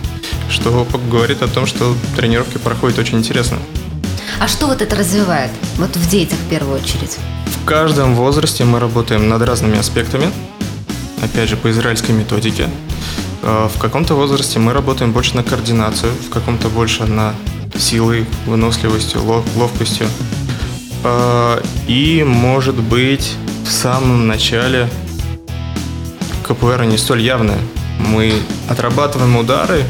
Что 0.48 0.86
говорит 1.10 1.42
о 1.42 1.48
том, 1.48 1.66
что 1.66 1.94
тренировки 2.16 2.56
проходят 2.56 2.98
очень 2.98 3.18
интересно. 3.18 3.58
А 4.40 4.48
что 4.48 4.68
вот 4.68 4.80
это 4.80 4.96
развивает? 4.96 5.50
Вот 5.76 5.94
в 5.94 6.08
детях 6.08 6.38
в 6.38 6.48
первую 6.48 6.80
очередь. 6.80 7.18
В 7.44 7.66
каждом 7.66 8.14
возрасте 8.14 8.64
мы 8.64 8.80
работаем 8.80 9.28
над 9.28 9.42
разными 9.42 9.78
аспектами, 9.78 10.30
опять 11.22 11.50
же, 11.50 11.58
по 11.58 11.70
израильской 11.70 12.14
методике. 12.14 12.70
А, 13.42 13.68
в 13.68 13.78
каком-то 13.78 14.14
возрасте 14.14 14.58
мы 14.58 14.72
работаем 14.72 15.12
больше 15.12 15.36
на 15.36 15.42
координацию, 15.42 16.12
в 16.26 16.30
каком-то 16.30 16.70
больше 16.70 17.04
на 17.04 17.34
силой, 17.78 18.24
выносливостью, 18.46 19.20
ловкостью. 19.56 20.06
А, 21.04 21.62
и, 21.86 22.24
может 22.26 22.76
быть, 22.76 23.34
в 23.66 23.70
самом 23.70 24.26
начале 24.26 24.88
КПР 26.50 26.82
не 26.82 26.98
столь 26.98 27.22
явная. 27.22 27.58
Мы 28.00 28.32
отрабатываем 28.68 29.36
удары, 29.36 29.84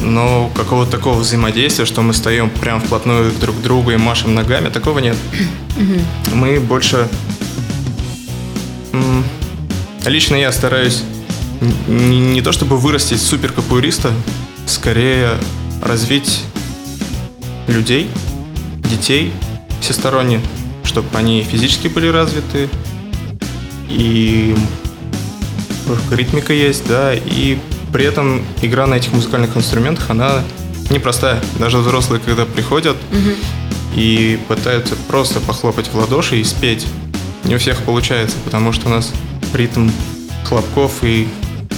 но 0.00 0.50
какого-то 0.54 0.92
такого 0.92 1.18
взаимодействия, 1.18 1.84
что 1.84 2.00
мы 2.02 2.14
стоим 2.14 2.48
прям 2.48 2.80
вплотную 2.80 3.32
друг 3.32 3.56
к 3.56 3.60
другу 3.60 3.90
и 3.90 3.96
машем 3.96 4.34
ногами, 4.34 4.68
такого 4.68 5.00
нет. 5.00 5.16
Мы 6.32 6.60
больше... 6.60 7.08
Лично 10.06 10.36
я 10.36 10.52
стараюсь 10.52 11.02
не, 11.88 12.20
не 12.20 12.40
то 12.40 12.52
чтобы 12.52 12.76
вырастить 12.76 13.20
супер 13.20 13.50
капуэриста, 13.52 14.12
скорее 14.64 15.32
развить 15.82 16.44
людей, 17.66 18.08
детей 18.90 19.32
всесторонне, 19.80 20.40
чтобы 20.84 21.08
они 21.18 21.42
физически 21.42 21.88
были 21.88 22.06
развиты, 22.08 22.68
и 23.88 24.54
ритмика 26.10 26.52
есть, 26.52 26.86
да, 26.86 27.14
и 27.14 27.58
при 27.92 28.04
этом 28.04 28.44
игра 28.62 28.86
на 28.86 28.94
этих 28.94 29.12
музыкальных 29.12 29.56
инструментах, 29.56 30.10
она 30.10 30.42
непростая. 30.90 31.40
Даже 31.58 31.78
взрослые, 31.78 32.20
когда 32.20 32.44
приходят 32.44 32.96
угу. 33.12 33.30
и 33.94 34.38
пытаются 34.48 34.96
просто 35.08 35.40
похлопать 35.40 35.88
в 35.88 35.94
ладоши 35.94 36.38
и 36.38 36.44
спеть, 36.44 36.86
не 37.44 37.54
у 37.54 37.58
всех 37.58 37.78
получается, 37.82 38.36
потому 38.44 38.72
что 38.72 38.88
у 38.88 38.90
нас 38.90 39.12
ритм 39.54 39.90
хлопков 40.44 41.02
и 41.02 41.28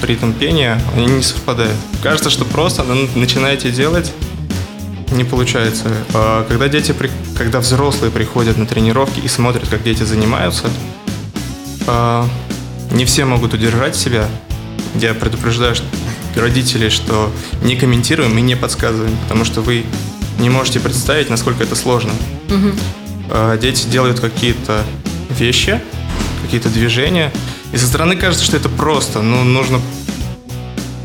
ритм 0.02 0.32
пения, 0.32 0.80
они 0.96 1.06
не 1.06 1.22
совпадают. 1.22 1.76
Кажется, 2.02 2.30
что 2.30 2.44
просто 2.44 2.84
начинаете 3.14 3.70
делать, 3.70 4.12
не 5.12 5.24
получается. 5.24 5.86
А 6.14 6.44
когда 6.48 6.68
дети, 6.68 6.94
когда 7.36 7.60
взрослые 7.60 8.10
приходят 8.10 8.56
на 8.56 8.66
тренировки 8.66 9.20
и 9.20 9.28
смотрят, 9.28 9.68
как 9.68 9.82
дети 9.82 10.02
занимаются, 10.02 10.68
а, 11.86 12.26
не 12.90 13.04
все 13.04 13.24
могут 13.24 13.54
удержать 13.54 13.96
себя. 13.96 14.28
Я 14.94 15.14
предупреждаю 15.14 15.74
родителей, 16.36 16.90
что 16.90 17.32
не 17.62 17.76
комментируем 17.76 18.36
и 18.38 18.40
не 18.40 18.56
подсказываем, 18.56 19.16
потому 19.22 19.44
что 19.44 19.60
вы 19.60 19.84
не 20.38 20.48
можете 20.48 20.80
представить, 20.80 21.30
насколько 21.30 21.62
это 21.62 21.76
сложно. 21.76 22.12
Угу. 22.48 23.58
Дети 23.60 23.86
делают 23.86 24.20
какие-то 24.20 24.82
вещи, 25.30 25.80
какие-то 26.42 26.68
движения, 26.68 27.32
и 27.72 27.76
со 27.76 27.86
стороны 27.86 28.16
кажется, 28.16 28.44
что 28.44 28.56
это 28.56 28.68
просто. 28.68 29.22
Ну, 29.22 29.44
нужно, 29.44 29.80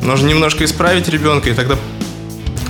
нужно 0.01 0.27
немножко 0.27 0.65
исправить 0.65 1.07
ребенка, 1.09 1.49
и 1.49 1.53
тогда 1.53 1.77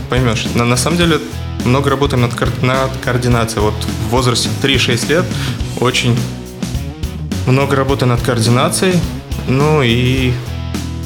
поймешь. 0.10 0.46
Но 0.56 0.66
на 0.66 0.76
самом 0.76 0.98
деле 0.98 1.20
много 1.64 1.90
работаем 1.90 2.22
над, 2.22 2.62
над 2.62 2.92
координацией. 3.04 3.62
Вот 3.62 3.76
в 4.08 4.10
возрасте 4.10 4.50
3-6 4.62 5.10
лет 5.10 5.26
очень 5.80 6.18
много 7.46 7.76
работы 7.76 8.06
над 8.06 8.22
координацией, 8.22 9.00
ну 9.48 9.82
и 9.82 10.34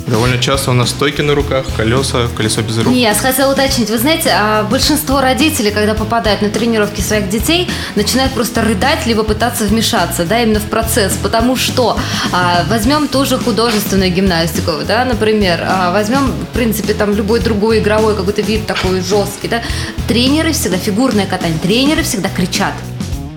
Довольно 0.10 0.39
часто 0.39 0.71
у 0.71 0.73
нас 0.73 0.89
стойки 0.89 1.21
на 1.21 1.36
руках, 1.36 1.65
колеса, 1.78 2.28
колесо 2.36 2.62
без 2.62 2.80
рук. 2.80 2.95
Я 2.95 3.13
хотела 3.13 3.54
уточнить. 3.54 3.89
Вы 3.91 3.97
знаете, 3.99 4.32
а 4.34 4.63
большинство 4.63 5.21
родителей, 5.21 5.69
когда 5.69 5.93
попадают 5.93 6.41
на 6.41 6.49
тренировки 6.49 7.02
своих 7.02 7.30
детей, 7.30 7.69
начинают 7.95 8.34
просто 8.34 8.62
рыдать, 8.62 9.06
либо 9.06 9.23
пытаться 9.23 9.65
вмешаться, 9.65 10.25
да, 10.25 10.41
именно 10.41 10.60
в 10.60 10.65
процесс. 10.65 11.13
Потому 11.21 11.56
что 11.56 11.97
а, 12.32 12.63
возьмем 12.69 13.08
ту 13.08 13.23
же 13.25 13.38
художественную 13.38 14.12
гимнастику, 14.12 14.71
да, 14.88 15.06
например, 15.06 15.63
а, 15.63 15.91
возьмем, 15.91 16.32
в 16.32 16.54
принципе, 16.54 16.95
там 16.95 17.13
любой 17.13 17.39
другой 17.39 17.80
игровой 17.80 18.15
какой-то 18.15 18.41
вид 18.41 18.65
такой 18.65 19.02
жесткий, 19.02 19.47
да. 19.47 19.62
Тренеры 20.08 20.54
всегда, 20.54 20.78
фигурное 20.78 21.28
катание, 21.28 21.60
тренеры 21.60 22.02
всегда 22.02 22.30
кричат. 22.30 22.73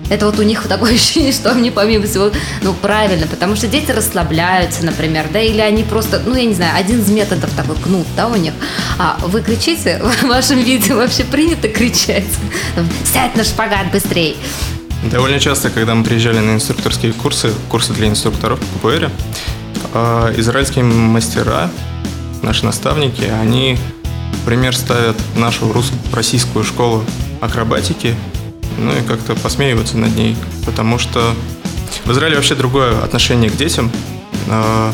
Это 0.09 0.25
вот 0.25 0.39
у 0.39 0.43
них 0.43 0.63
такое 0.67 0.93
ощущение, 0.93 1.31
что 1.31 1.51
они 1.51 1.71
помимо 1.71 2.05
всего, 2.05 2.31
ну, 2.61 2.73
правильно, 2.73 3.27
потому 3.27 3.55
что 3.55 3.67
дети 3.67 3.91
расслабляются, 3.91 4.85
например, 4.85 5.27
да, 5.31 5.39
или 5.39 5.61
они 5.61 5.83
просто, 5.83 6.21
ну, 6.25 6.35
я 6.35 6.45
не 6.45 6.53
знаю, 6.53 6.77
один 6.77 6.99
из 6.99 7.09
методов 7.09 7.51
такой 7.51 7.75
кнут, 7.75 8.07
да, 8.15 8.27
у 8.27 8.35
них. 8.35 8.53
А 8.97 9.17
вы 9.21 9.41
кричите, 9.41 10.01
в 10.21 10.27
вашем 10.27 10.59
видео 10.59 10.97
вообще 10.97 11.23
принято 11.23 11.67
кричать? 11.67 12.25
Сядь 13.11 13.35
на 13.35 13.43
шпагат 13.43 13.91
быстрее. 13.91 14.35
Довольно 15.11 15.39
часто, 15.39 15.69
когда 15.69 15.95
мы 15.95 16.03
приезжали 16.03 16.39
на 16.39 16.53
инструкторские 16.53 17.11
курсы, 17.11 17.51
курсы 17.69 17.91
для 17.93 18.07
инструкторов 18.07 18.59
по 18.59 18.89
КПР, 18.89 19.11
а, 19.93 20.33
израильские 20.37 20.85
мастера, 20.85 21.69
наши 22.41 22.65
наставники, 22.65 23.23
они, 23.23 23.77
например, 24.39 24.75
ставят 24.75 25.17
нашу 25.35 25.73
российскую 26.13 26.63
школу 26.63 27.03
акробатики 27.41 28.15
ну 28.77 28.95
и 28.95 29.01
как-то 29.01 29.35
посмеиваться 29.35 29.97
над 29.97 30.15
ней, 30.15 30.35
потому 30.65 30.99
что 30.99 31.35
в 32.05 32.11
Израиле 32.11 32.35
вообще 32.35 32.55
другое 32.55 33.01
отношение 33.03 33.49
к 33.49 33.55
детям. 33.55 33.91
А, 34.49 34.93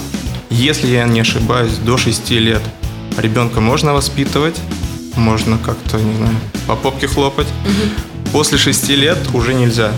если 0.50 0.88
я 0.88 1.06
не 1.06 1.20
ошибаюсь, 1.20 1.74
до 1.78 1.98
6 1.98 2.32
лет 2.32 2.62
ребенка 3.18 3.62
можно 3.62 3.94
воспитывать, 3.94 4.58
можно 5.16 5.58
как-то, 5.58 5.98
не 5.98 6.16
знаю, 6.16 6.36
по 6.68 6.76
попке 6.76 7.08
хлопать. 7.08 7.48
Угу. 7.66 8.32
После 8.32 8.58
6 8.58 8.90
лет 8.90 9.18
уже 9.34 9.54
нельзя. 9.54 9.92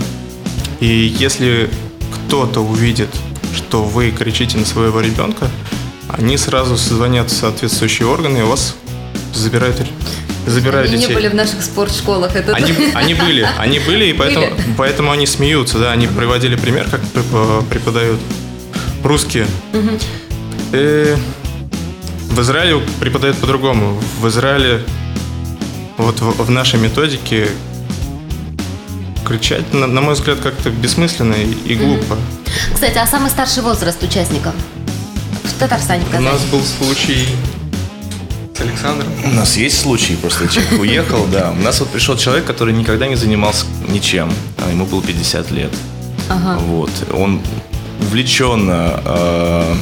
И 0.80 1.14
если 1.18 1.70
кто-то 2.12 2.60
увидит, 2.60 3.10
что 3.54 3.84
вы 3.84 4.10
кричите 4.10 4.58
на 4.58 4.64
своего 4.64 5.00
ребенка, 5.00 5.50
они 6.08 6.36
сразу 6.36 6.76
звонят 6.76 7.30
в 7.30 7.36
соответствующие 7.36 8.08
органы 8.08 8.38
и 8.38 8.42
вас 8.42 8.76
забирают 9.34 9.80
забирают 10.46 10.88
они 10.88 10.98
детей. 10.98 11.08
не 11.08 11.14
были 11.14 11.28
в 11.28 11.34
наших 11.34 11.62
спортшколах. 11.62 12.34
Это 12.34 12.54
они, 12.54 12.72
они 12.94 13.14
были, 13.14 13.48
они 13.58 13.78
были, 13.78 14.06
и 14.06 14.12
поэтому, 14.12 14.46
были. 14.50 14.62
поэтому 14.76 15.10
они 15.10 15.26
смеются, 15.26 15.78
да, 15.78 15.92
они 15.92 16.06
приводили 16.06 16.56
пример, 16.56 16.88
как 16.90 17.00
преподают 17.68 18.20
русские. 19.04 19.46
Угу. 19.72 19.98
И 20.72 21.16
в 22.30 22.40
Израиле 22.40 22.80
преподают 23.00 23.36
по-другому. 23.38 24.00
В 24.20 24.28
Израиле 24.28 24.82
вот 25.98 26.20
в, 26.20 26.44
в 26.44 26.50
нашей 26.50 26.80
методике 26.80 27.48
кричать, 29.24 29.72
на, 29.72 29.86
на 29.86 30.00
мой 30.00 30.14
взгляд, 30.14 30.40
как-то 30.40 30.70
бессмысленно 30.70 31.34
и, 31.34 31.52
и 31.72 31.74
глупо. 31.74 32.16
Кстати, 32.74 32.98
а 32.98 33.06
самый 33.06 33.30
старший 33.30 33.62
возраст 33.62 34.02
участников? 34.02 34.54
В 35.44 35.58
Татарстане, 35.58 36.04
в 36.04 36.16
У 36.16 36.20
нас 36.20 36.42
был 36.44 36.62
случай 36.62 37.28
с 38.62 38.64
Александром. 38.64 39.08
У 39.24 39.30
нас 39.30 39.56
есть 39.56 39.80
случай, 39.80 40.16
просто 40.16 40.48
человек 40.48 40.80
уехал, 40.80 41.26
да. 41.26 41.52
У 41.52 41.62
нас 41.62 41.80
вот 41.80 41.88
пришел 41.88 42.16
человек, 42.16 42.44
который 42.44 42.72
никогда 42.72 43.08
не 43.08 43.16
занимался 43.16 43.66
ничем. 43.88 44.30
А 44.58 44.70
Ему 44.70 44.86
было 44.86 45.02
50 45.02 45.50
лет. 45.50 45.70
Ага. 46.28 46.58
Вот. 46.60 46.90
Он 47.12 47.40
увлеченно 48.00 49.00
э, 49.04 49.74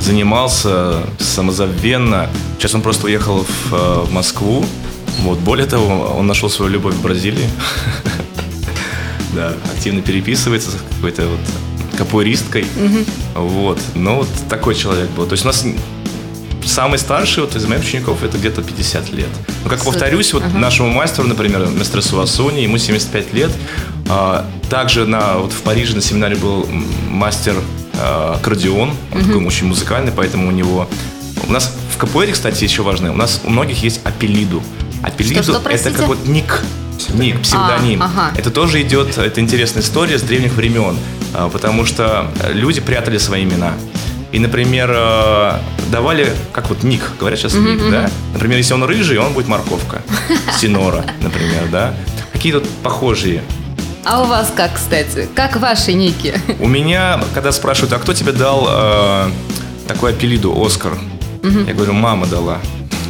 занимался 0.00 1.02
самозабвенно. 1.18 2.28
Сейчас 2.58 2.74
он 2.74 2.82
просто 2.82 3.06
уехал 3.06 3.44
в, 3.44 3.74
э, 3.74 4.00
в 4.04 4.12
Москву. 4.12 4.64
Вот. 5.20 5.38
Более 5.38 5.66
того, 5.66 6.14
он 6.18 6.26
нашел 6.26 6.48
свою 6.48 6.70
любовь 6.70 6.94
в 6.94 7.02
Бразилии. 7.02 7.48
Да, 9.34 9.52
активно 9.72 10.00
переписывается 10.00 10.70
с 10.70 10.76
какой-то 10.96 11.26
вот 11.28 11.38
капуэристкой. 11.96 12.66
Вот. 13.34 13.78
Ну, 13.94 14.16
вот 14.16 14.28
такой 14.48 14.74
человек 14.74 15.10
был. 15.10 15.26
То 15.26 15.34
есть 15.34 15.44
у 15.44 15.48
нас 15.48 15.64
самый 16.64 16.98
старший 16.98 17.42
вот 17.44 17.56
из 17.56 17.64
моих 17.66 17.82
учеников 17.82 18.22
это 18.22 18.38
где-то 18.38 18.62
50 18.62 19.12
лет. 19.12 19.28
Ну, 19.64 19.70
как 19.70 19.78
Супер. 19.80 19.92
повторюсь, 19.92 20.32
вот 20.32 20.42
Ага. 20.44 20.58
нашему 20.58 20.90
мастеру, 20.90 21.28
например, 21.28 21.66
мастеру 21.68 22.02
Суасуни, 22.02 22.60
ему 22.60 22.78
75 22.78 23.32
лет. 23.34 23.50
А, 24.08 24.44
Также 24.70 25.06
на, 25.06 25.38
вот 25.38 25.52
в 25.52 25.62
Париже 25.62 25.94
на 25.94 26.02
семинаре 26.02 26.36
был 26.36 26.68
мастер 27.08 27.54
а, 27.94 28.34
аккордеон, 28.38 28.92
он 29.14 29.24
такой 29.24 29.44
очень 29.44 29.66
музыкальный, 29.66 30.12
поэтому 30.12 30.48
у 30.48 30.50
него... 30.50 30.88
У 31.46 31.52
нас 31.52 31.74
в 31.94 31.96
КПР, 31.98 32.32
кстати, 32.32 32.64
еще 32.64 32.82
важное, 32.82 33.10
у 33.12 33.16
нас 33.16 33.40
у 33.44 33.50
многих 33.50 33.82
есть 33.82 34.00
апеллиду. 34.04 34.62
Апеллиду 35.02 35.34
Что-что, 35.42 35.52
это 35.52 35.60
простите? 35.62 35.96
как 35.96 36.06
вот 36.08 36.26
ник, 36.26 36.62
ник, 37.14 37.40
псевдоним. 37.40 38.02
А, 38.02 38.06
ага. 38.06 38.30
Это 38.36 38.50
тоже 38.50 38.82
идет, 38.82 39.16
это 39.16 39.40
интересная 39.40 39.82
история 39.82 40.18
с 40.18 40.22
древних 40.22 40.52
времен, 40.52 40.96
а, 41.32 41.48
потому 41.48 41.86
что 41.86 42.30
люди 42.52 42.80
прятали 42.80 43.16
свои 43.18 43.44
имена. 43.44 43.72
И, 44.32 44.38
например, 44.38 44.90
э, 44.94 45.52
давали, 45.90 46.32
как 46.52 46.68
вот 46.68 46.82
ник, 46.82 47.02
говорят 47.18 47.38
сейчас 47.38 47.54
ник, 47.54 47.80
да? 47.90 48.10
Например, 48.34 48.58
если 48.58 48.74
он 48.74 48.84
рыжий, 48.84 49.18
он 49.18 49.32
будет 49.32 49.48
морковка. 49.48 50.02
Синора, 50.60 51.04
например, 51.20 51.68
да? 51.72 51.94
Какие 52.32 52.52
тут 52.52 52.68
похожие. 52.82 53.42
А 54.04 54.22
у 54.22 54.26
вас 54.26 54.52
как, 54.54 54.74
кстати? 54.74 55.28
Как 55.34 55.56
ваши 55.56 55.92
ники? 55.92 56.34
У 56.60 56.68
меня, 56.68 57.20
когда 57.34 57.52
спрашивают, 57.52 57.92
а 57.94 57.98
кто 57.98 58.12
тебе 58.14 58.32
дал 58.32 58.66
э, 58.70 59.30
такую 59.86 60.12
апеллиду 60.12 60.54
Оскар? 60.64 60.98
Я 61.42 61.72
говорю, 61.72 61.92
мама 61.94 62.26
дала. 62.26 62.58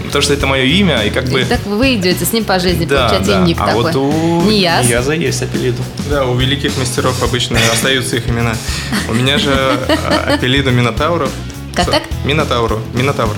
Потому 0.08 0.22
что 0.22 0.34
это 0.34 0.46
мое 0.46 0.64
имя, 0.64 1.02
и 1.04 1.10
как 1.10 1.28
бы... 1.28 1.42
И 1.42 1.44
так 1.44 1.64
вы 1.66 1.94
идете 1.94 2.24
с 2.24 2.32
ним 2.32 2.44
по 2.44 2.58
жизни, 2.58 2.84
Да, 2.84 3.08
получаете 3.08 3.32
да. 3.32 3.40
ник 3.40 3.56
а 3.60 3.66
такой. 3.66 3.82
вот 3.84 3.96
у 3.96 4.42
Нияз. 4.42 4.86
Нияза 4.86 5.12
есть 5.12 5.42
апеллиду. 5.42 5.82
Да, 6.10 6.24
у 6.26 6.34
великих 6.34 6.76
мастеров 6.76 7.22
обычно 7.22 7.58
остаются 7.72 8.16
их 8.16 8.28
имена. 8.28 8.54
У 9.08 9.14
меня 9.14 9.38
же 9.38 9.50
а, 9.52 10.34
апеллиду 10.34 10.70
Минотавров. 10.70 11.30
Как, 11.74 11.86
как? 11.90 12.02
Минотавру. 12.24 12.80
Минотавр. 12.94 13.36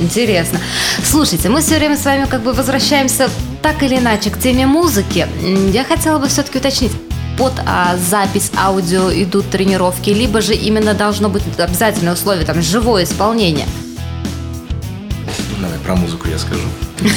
Интересно. 0.00 0.58
Слушайте, 1.04 1.48
мы 1.48 1.60
все 1.60 1.76
время 1.76 1.96
с 1.96 2.04
вами 2.04 2.26
как 2.28 2.42
бы 2.42 2.52
возвращаемся 2.52 3.30
так 3.62 3.82
или 3.84 3.98
иначе 3.98 4.30
к 4.30 4.38
теме 4.38 4.66
музыки. 4.66 5.28
Я 5.72 5.84
хотела 5.84 6.18
бы 6.18 6.26
все-таки 6.28 6.58
уточнить. 6.58 6.92
Под 7.38 7.54
а, 7.64 7.96
запись 7.96 8.50
аудио 8.58 9.10
идут 9.12 9.48
тренировки, 9.48 10.10
либо 10.10 10.42
же 10.42 10.54
именно 10.54 10.92
должно 10.92 11.28
быть 11.30 11.42
обязательное 11.56 12.12
условие, 12.12 12.44
там, 12.44 12.60
живое 12.60 13.04
исполнение. 13.04 13.66
Давай 15.62 15.78
про 15.78 15.94
музыку 15.96 16.28
я 16.28 16.38
скажу. 16.38 16.60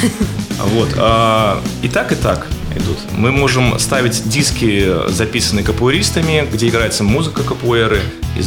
Вот. 0.57 0.89
а, 0.97 1.61
И 1.81 1.89
так, 1.89 2.11
и 2.11 2.15
так 2.15 2.47
идут. 2.75 2.97
Мы 3.11 3.31
можем 3.31 3.77
ставить 3.77 4.27
диски, 4.29 5.09
записанные 5.09 5.65
капуэристами, 5.65 6.47
где 6.51 6.69
играется 6.69 7.03
музыка 7.03 7.43
капуэры, 7.43 7.99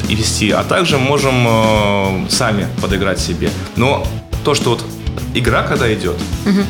и- 0.09 0.15
вести, 0.15 0.51
а 0.51 0.65
также 0.65 0.97
можем 0.99 1.47
э, 1.47 2.27
сами 2.31 2.67
подыграть 2.81 3.21
себе. 3.21 3.51
Но 3.77 4.07
то, 4.45 4.55
что 4.55 4.71
вот 4.71 4.85
игра, 5.35 5.63
когда 5.63 5.93
идет, 5.93 6.17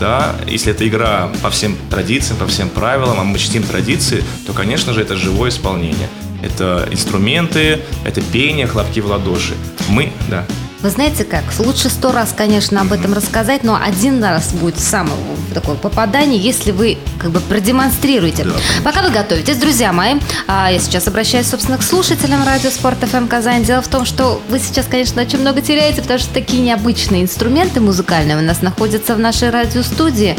да, 0.01 0.35
если 0.47 0.73
это 0.73 0.87
игра 0.89 1.31
по 1.43 1.51
всем 1.51 1.77
традициям, 1.91 2.37
по 2.39 2.47
всем 2.47 2.69
правилам, 2.69 3.21
а 3.21 3.25
мы 3.25 3.39
чтим 3.39 3.63
традиции, 3.63 4.23
то, 4.47 4.53
конечно 4.53 4.93
же, 4.93 5.03
это 5.03 5.17
живое 5.17 5.51
исполнение. 5.51 6.09
Это 6.43 6.89
инструменты, 6.91 7.81
это 8.05 8.21
пение, 8.21 8.67
хлопки 8.67 9.01
в 9.01 9.07
ладоши. 9.07 9.55
Мы, 9.89 10.13
да, 10.29 10.45
Вы 10.81 10.91
знаете 10.91 11.25
как? 11.25 11.43
Лучше 11.59 11.91
сто 11.91 12.13
раз, 12.13 12.33
конечно, 12.37 12.81
об 12.81 12.93
этом 12.93 13.13
рассказать, 13.13 13.65
но 13.65 13.77
один 13.77 14.23
раз 14.23 14.53
будет 14.53 14.79
самое 14.79 15.17
такое 15.53 15.75
попадание, 15.75 16.39
если 16.39 16.71
вы 16.71 16.99
как 17.19 17.33
бы 17.33 17.41
продемонстрируете. 17.41 18.45
Да, 18.45 18.53
Пока 18.85 19.03
вы 19.03 19.11
готовитесь, 19.11 19.57
друзья 19.57 19.93
мои, 19.93 20.21
а 20.47 20.71
я 20.71 20.79
сейчас 20.79 21.09
обращаюсь, 21.09 21.49
собственно, 21.49 21.79
к 21.79 21.83
слушателям 21.83 22.45
радио 22.45 22.71
Спорт 22.71 22.99
ФМ 22.99 23.27
Казань. 23.27 23.65
Дело 23.65 23.83
в 23.83 23.89
том, 23.89 24.05
что 24.05 24.41
вы 24.49 24.61
сейчас, 24.61 24.87
конечно, 24.87 25.21
очень 25.21 25.41
много 25.41 25.63
теряете, 25.63 26.01
потому 26.01 26.21
что 26.21 26.33
такие 26.33 26.63
необычные 26.63 27.23
инструменты 27.23 27.81
музыкальные 27.81 28.37
у 28.37 28.43
нас 28.43 28.63
находятся 28.63 29.17
в 29.17 29.19
нашей 29.19 29.51
радиостудии. 29.51 30.37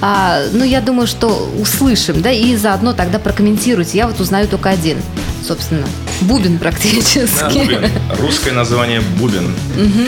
А, 0.00 0.40
ну, 0.52 0.64
я 0.64 0.80
думаю, 0.80 1.06
что 1.06 1.28
услышим, 1.60 2.22
да, 2.22 2.32
и 2.32 2.56
заодно 2.56 2.92
тогда 2.92 3.20
прокомментируйте. 3.20 3.98
Я 3.98 4.08
вот 4.08 4.18
узнаю 4.18 4.48
только 4.48 4.68
один, 4.68 4.98
собственно, 5.46 5.86
бубен 6.22 6.58
практически. 6.58 7.26
Да, 7.40 7.48
бубен. 7.50 7.90
Русское 8.18 8.52
название 8.52 9.00
бубен. 9.00 9.54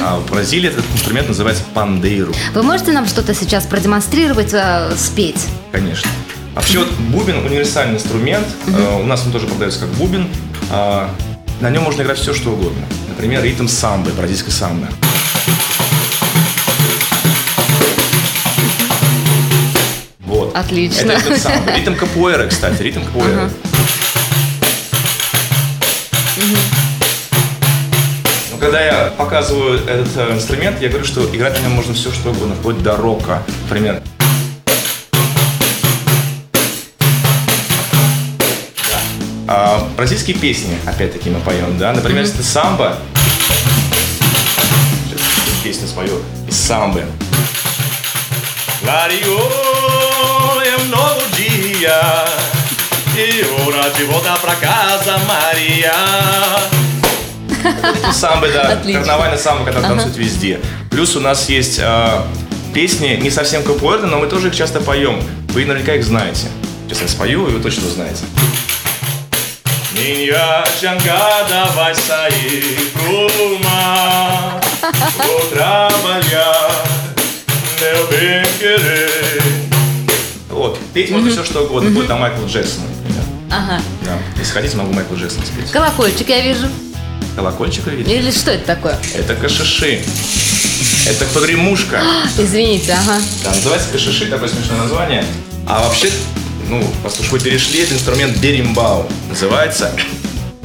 А 0.03 0.16
в 0.18 0.31
Бразилии 0.31 0.68
этот 0.70 0.85
инструмент 0.94 1.29
называется 1.29 1.62
пандейру, 1.74 2.33
Вы 2.55 2.62
можете 2.62 2.92
нам 2.92 3.07
что-то 3.07 3.35
сейчас 3.35 3.66
продемонстрировать, 3.66 4.51
э, 4.53 4.92
спеть? 4.96 5.46
конечно. 5.72 6.11
Вообще 6.55 6.79
вот 6.81 6.90
бубен 7.12 7.38
универсальный 7.46 7.94
инструмент. 7.96 8.46
Э, 8.66 9.01
У 9.01 9.07
нас 9.07 9.22
он 9.24 9.31
тоже 9.33 9.46
продается 9.46 9.81
как 9.81 9.90
бубен. 9.90 10.27
А, 10.70 11.09
На 11.61 11.70
нем 11.70 11.83
можно 11.85 12.03
играть 12.03 12.18
все, 12.18 12.35
что 12.35 12.51
угодно. 12.51 12.85
Например, 13.09 13.42
ритм 13.44 13.68
самбы, 13.68 14.11
бразильской 14.12 14.53
самбы. 14.53 14.87
Вот. 20.20 20.55
Отлично. 20.57 21.12
Это 21.12 21.31
ритм 21.31 21.40
самбы. 21.40 21.72
Ритм 21.77 21.94
капуэра, 21.94 22.46
кстати. 22.46 22.83
Ритм 22.83 23.03
капуэра. 23.03 23.51
Но 28.51 28.59
когда 28.59 28.81
я 28.81 29.12
показываю 29.16 29.79
этот 29.87 30.16
э, 30.16 30.35
инструмент, 30.35 30.81
я 30.81 30.88
говорю, 30.88 31.05
что 31.05 31.24
играть 31.35 31.59
на 31.59 31.64
нем 31.64 31.72
можно 31.72 31.94
все, 31.94 32.12
что 32.12 32.31
угодно, 32.31 32.55
вплоть 32.55 32.83
до 32.83 32.96
рока. 32.96 33.42
Например, 33.64 34.03
А, 39.51 39.88
бразильские 39.96 40.37
песни, 40.37 40.77
опять-таки, 40.85 41.31
мы 41.31 41.40
поем, 41.40 41.79
да? 41.79 41.94
Например, 41.94 42.20
если 42.20 42.35
это 42.35 42.44
самбо, 42.44 42.98
Сейчас 45.09 45.62
песню 45.64 45.88
свою 45.88 46.20
из 46.46 46.55
самбы. 46.55 47.03
Clareou 48.83 49.40
um 50.77 50.90
novo 50.90 51.22
dia 51.37 52.57
E 53.18 53.44
hora 53.44 53.90
de 53.90 54.04
voltar 54.04 54.38
pra 54.38 54.54
casa, 54.54 55.18
Maria 55.26 55.92
Это 57.83 58.12
самбы, 58.12 58.48
да, 58.52 58.74
Отлично. 58.74 59.00
карнавальная 59.00 59.37
самбо, 59.37 59.64
которая 59.64 59.88
танцует 59.88 60.16
везде. 60.16 60.61
Плюс 60.88 61.16
у 61.16 61.20
нас 61.20 61.48
есть 61.48 61.81
а, 61.83 62.24
песни, 62.72 63.18
не 63.20 63.31
совсем 63.31 63.64
капуэрные, 63.64 64.09
но 64.09 64.20
мы 64.20 64.28
тоже 64.28 64.48
их 64.48 64.54
часто 64.54 64.81
поем. 64.81 65.20
Вы 65.48 65.64
наверняка 65.64 65.94
их 65.94 66.04
знаете. 66.04 66.46
Сейчас 66.87 67.02
я 67.02 67.09
спою, 67.09 67.48
и 67.48 67.50
вы 67.50 67.61
точно 67.61 67.88
sair 71.94 72.92
pro 72.94 73.59
mar 73.64 74.61
Vou 75.26 75.40
trabalhar, 75.50 76.70
meu 77.81 78.07
bem 78.07 78.44
querer 78.61 79.59
Вот, 80.50 80.78
петь 80.92 81.11
можно 81.11 81.31
все 81.31 81.44
что 81.44 81.64
угодно, 81.64 81.90
до 82.04 82.16
Майкла 82.16 82.44
Джексона, 82.46 82.87
например. 82.87 82.97
Ага. 83.68 83.83
Да. 84.04 84.18
Если 84.38 84.52
хотите, 84.52 84.76
могу 84.76 84.92
Майкла 84.92 85.14
Джексона 85.14 85.44
спеть. 85.44 85.70
Колокольчик 85.70 86.28
я 86.28 86.40
вижу. 86.40 86.68
Колокольчик 87.37 87.85
вы 87.87 87.92
видите? 87.92 88.16
Или 88.18 88.31
что 88.31 88.50
это 88.50 88.64
такое? 88.64 88.98
Это 89.14 89.35
кашиши. 89.35 90.00
Это 91.07 91.24
погремушка. 91.26 92.00
Извините, 92.38 92.92
ага. 92.92 93.20
Да, 93.44 93.50
называется 93.50 93.88
кашиши, 93.92 94.26
такое 94.26 94.48
смешное 94.48 94.78
название. 94.78 95.24
А 95.66 95.83
вообще, 95.83 96.11
ну, 96.68 96.83
уж 97.04 97.31
вы 97.31 97.38
перешли, 97.40 97.83
это 97.83 97.94
инструмент 97.94 98.38
беримбау. 98.38 99.07
Называется 99.28 99.92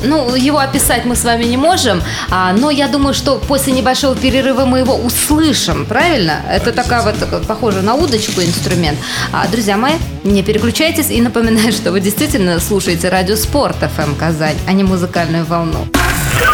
Ну, 0.04 0.36
его 0.36 0.60
описать 0.60 1.06
мы 1.06 1.16
с 1.16 1.24
вами 1.24 1.46
не 1.46 1.58
можем, 1.58 2.04
а, 2.30 2.54
но 2.54 2.70
я 2.70 2.88
думаю, 2.88 3.14
что 3.14 3.38
после 3.38 3.74
небольшого 3.74 4.16
перерыва 4.16 4.66
мы 4.66 4.80
его 4.80 4.96
услышим, 4.96 5.86
правильно? 5.86 6.42
Это 6.50 6.72
такая 6.72 7.02
вот 7.02 7.16
э, 7.22 7.42
похожа 7.48 7.82
на 7.82 7.96
удочку 7.96 8.42
инструмент. 8.42 9.00
А, 9.32 9.48
друзья 9.48 9.78
мои, 9.78 9.94
не 10.24 10.44
переключайтесь 10.44 11.10
и 11.10 11.22
напоминаю, 11.22 11.72
что 11.72 11.92
вы 11.92 12.02
действительно 12.02 12.60
слушаете 12.60 13.10
радио 13.10 13.36
Спорт 13.36 13.78
ФМ 13.78 14.16
Казань, 14.16 14.58
а 14.68 14.74
не 14.74 14.84
музыкальную 14.84 15.46
волну. 15.46 15.88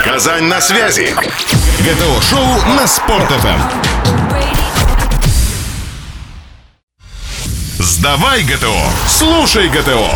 Казань 0.04 0.44
на 0.44 0.62
связи. 0.62 1.14
ГТО-шоу 1.80 2.76
на 2.76 2.88
Спорт.ФМ. 2.88 3.60
Сдавай 7.80 8.44
ГТО, 8.44 8.76
слушай 9.08 9.70
ГТО 9.70 10.10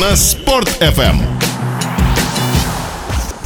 на 0.00 0.16
Спорт 0.16 0.68
FM. 0.80 1.22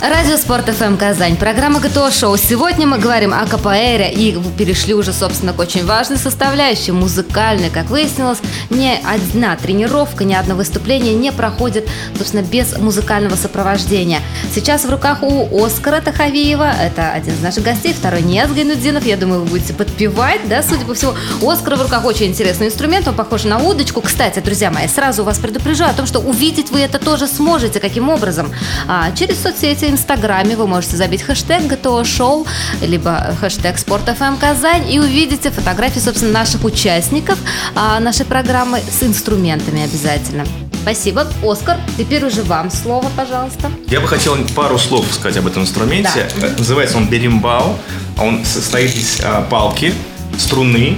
Радио 0.00 0.38
Спорт 0.38 0.64
ФМ 0.64 0.96
Казань. 0.96 1.36
Программа 1.36 1.78
ГТО 1.78 2.10
Шоу. 2.10 2.38
Сегодня 2.38 2.86
мы 2.86 2.96
говорим 2.96 3.34
о 3.34 3.44
КПР 3.44 4.10
и 4.10 4.34
перешли 4.56 4.94
уже, 4.94 5.12
собственно, 5.12 5.52
к 5.52 5.58
очень 5.58 5.84
важной 5.84 6.16
составляющей, 6.16 6.90
музыкальной. 6.90 7.68
Как 7.68 7.90
выяснилось, 7.90 8.38
ни 8.70 8.98
одна 9.04 9.54
тренировка, 9.56 10.24
ни 10.24 10.32
одно 10.32 10.54
выступление 10.54 11.12
не 11.12 11.30
проходит, 11.32 11.86
собственно, 12.16 12.40
без 12.40 12.78
музыкального 12.78 13.36
сопровождения. 13.36 14.22
Сейчас 14.54 14.86
в 14.86 14.90
руках 14.90 15.18
у 15.22 15.62
Оскара 15.62 16.00
Тахавиева, 16.00 16.72
это 16.80 17.12
один 17.12 17.34
из 17.34 17.42
наших 17.42 17.64
гостей, 17.64 17.92
второй 17.92 18.22
Ниаз 18.22 18.50
Гайнуддинов. 18.52 19.04
Я 19.04 19.18
думаю, 19.18 19.42
вы 19.42 19.48
будете 19.48 19.74
подпевать, 19.74 20.48
да, 20.48 20.62
судя 20.62 20.86
по 20.86 20.94
всему. 20.94 21.12
У 21.42 21.50
Оскара 21.50 21.76
в 21.76 21.82
руках 21.82 22.06
очень 22.06 22.28
интересный 22.28 22.68
инструмент, 22.68 23.06
он 23.06 23.14
похож 23.14 23.44
на 23.44 23.58
удочку. 23.58 24.00
Кстати, 24.00 24.38
друзья 24.38 24.70
мои, 24.70 24.88
сразу 24.88 25.24
вас 25.24 25.38
предупрежу 25.38 25.84
о 25.84 25.92
том, 25.92 26.06
что 26.06 26.20
увидеть 26.20 26.70
вы 26.70 26.80
это 26.80 26.98
тоже 26.98 27.26
сможете. 27.26 27.80
Каким 27.80 28.08
образом? 28.08 28.50
А, 28.88 29.12
через 29.12 29.42
соцсети 29.42 29.89
Инстаграме 29.90 30.57
вы 30.57 30.66
можете 30.66 30.96
забить 30.96 31.22
хэштег 31.22 31.66
ГТО 31.66 32.05
Шоу, 32.05 32.46
либо 32.81 33.35
хэштег 33.40 33.79
Спорт 33.79 34.05
ФМ 34.09 34.37
Казань 34.37 34.90
и 34.90 34.98
увидите 34.98 35.50
фотографии, 35.50 35.98
собственно, 35.98 36.33
наших 36.33 36.64
участников 36.64 37.38
а, 37.74 38.00
нашей 38.00 38.24
программы 38.26 38.81
с 38.81 39.03
инструментами 39.03 39.83
обязательно. 39.83 40.44
Спасибо. 40.83 41.26
Оскар, 41.42 41.79
теперь 41.98 42.24
уже 42.24 42.42
вам 42.42 42.70
слово, 42.70 43.11
пожалуйста. 43.16 43.70
Я 43.88 44.00
бы 44.00 44.09
хотел 44.09 44.37
пару 44.57 44.79
слов 44.79 45.07
сказать 45.12 45.37
об 45.37 45.46
этом 45.46 45.62
инструменте. 45.62 46.29
Да. 46.40 46.46
Э, 46.46 46.55
Называется 46.57 46.96
он 46.96 47.09
беримбау. 47.09 47.76
Он 48.18 48.44
состоит 48.44 48.94
из 48.94 49.20
а, 49.22 49.42
палки, 49.42 49.92
струны, 50.38 50.96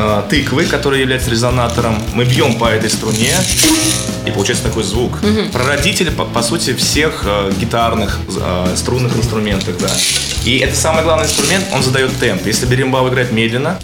а, 0.00 0.24
тыквы, 0.28 0.64
которая 0.64 1.00
является 1.00 1.28
резонатором. 1.28 2.00
Мы 2.14 2.24
бьем 2.24 2.56
по 2.56 2.66
этой 2.66 2.88
струне, 2.88 3.34
и 4.24 4.30
получается 4.30 4.64
такой 4.64 4.84
звук. 4.84 5.18
Прародитель, 5.52 6.12
по, 6.12 6.24
по 6.24 6.40
сути, 6.40 6.72
всех 6.74 7.22
а, 7.24 7.50
гитарных 7.50 8.20
а, 8.40 8.72
струнных 8.76 9.16
инструментов, 9.16 9.76
да. 9.78 9.90
И 10.44 10.58
это 10.58 10.76
самый 10.76 11.02
главный 11.02 11.26
инструмент, 11.26 11.64
он 11.72 11.82
задает 11.82 12.16
темп. 12.20 12.46
Если 12.46 12.66
беримбау 12.66 13.08
играть 13.08 13.32
медленно, 13.32 13.80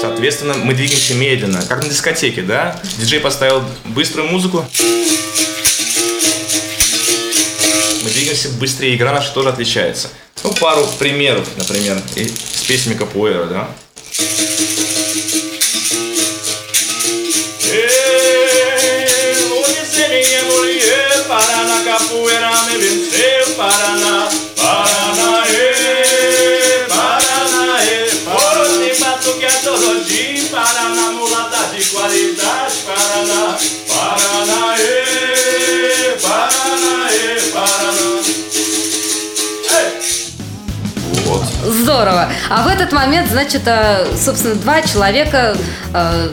Соответственно, 0.00 0.54
мы 0.54 0.74
двигаемся 0.74 1.14
медленно, 1.14 1.62
как 1.66 1.82
на 1.82 1.88
дискотеке, 1.88 2.42
да? 2.42 2.78
Диджей 2.98 3.20
поставил 3.20 3.64
быструю 3.86 4.28
музыку. 4.28 4.64
Мы 8.02 8.10
двигаемся 8.10 8.50
быстрее, 8.50 8.96
игра 8.96 9.12
наша 9.12 9.32
тоже 9.32 9.48
отличается. 9.48 10.08
Ну, 10.42 10.52
пару 10.52 10.86
примеров, 10.98 11.48
например, 11.56 11.98
песнями 12.67 12.97
Капуэра, 12.97 13.45
да? 13.45 13.69
Eh, 17.71 19.35
você 19.49 20.07
minha 20.07 20.43
mulher, 20.43 21.25
Paraná, 21.27 21.83
capoeira 21.83 22.49
me 22.65 22.77
venceu, 22.77 23.32
момент, 42.94 43.28
значит, 43.30 43.62
э, 43.66 44.06
собственно, 44.16 44.54
два 44.54 44.80
человека 44.82 45.56
э, 45.92 46.30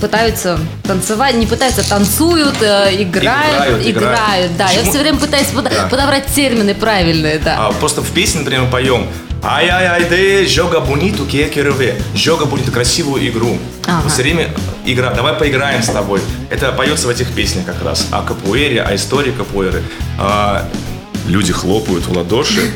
пытаются 0.00 0.58
танцевать, 0.84 1.34
не 1.36 1.46
пытаются, 1.46 1.80
а 1.80 1.84
танцуют, 1.84 2.56
э, 2.60 2.90
играют, 3.02 3.82
Играют, 3.82 3.86
играют. 3.86 4.56
Да, 4.56 4.64
я 4.70 4.78
Почему? 4.78 4.90
все 4.92 5.00
время 5.00 5.18
пытаюсь 5.18 5.46
под- 5.48 5.64
Да. 5.64 5.88
подобрать 5.90 6.26
термины 6.26 6.74
правильные, 6.74 7.38
да. 7.38 7.56
А, 7.58 7.72
просто 7.72 8.02
в 8.02 8.10
песне, 8.10 8.40
например, 8.40 8.66
поем 8.70 9.06
Ай-ай-ай, 9.42 10.04
де, 10.08 10.46
жога 10.46 10.80
буниту, 10.80 11.24
кекереве. 11.24 11.94
Жога 12.16 12.46
буниту, 12.46 12.72
красивую 12.72 13.24
игру. 13.28 13.58
Ага. 13.86 14.08
Все 14.08 14.22
время 14.22 14.48
игра, 14.84 15.10
давай 15.14 15.34
поиграем 15.34 15.82
с 15.82 15.86
тобой. 15.88 16.20
Это 16.50 16.72
поется 16.72 17.06
в 17.06 17.10
этих 17.10 17.28
песнях 17.32 17.64
как 17.64 17.80
раз. 17.84 18.08
О 18.10 18.22
капуэре, 18.22 18.82
о 18.82 18.94
истории 18.96 19.30
капуэры. 19.30 19.82
А, 20.18 20.64
люди 21.28 21.52
хлопают 21.52 22.06
в 22.06 22.16
ладоши. 22.16 22.72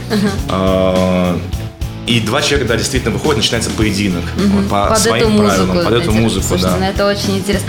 А, 0.49 1.37
и 2.11 2.21
два 2.21 2.43
человека, 2.43 2.73
да, 2.73 2.77
действительно 2.77 3.13
выходят, 3.13 3.39
начинается 3.39 3.71
поединок. 3.71 4.25
Вот 4.37 4.69
по 4.69 4.89
под 4.89 4.99
своим 4.99 5.27
эту 5.27 5.31
музыку. 5.31 5.67
правилам, 5.67 5.85
под 5.85 5.95
эту 5.95 6.13
музыку, 6.13 6.47
слушайте, 6.49 6.75
да. 6.75 6.77
ну 6.79 6.91
это 6.91 7.07
очень 7.07 7.39
интересно. 7.39 7.69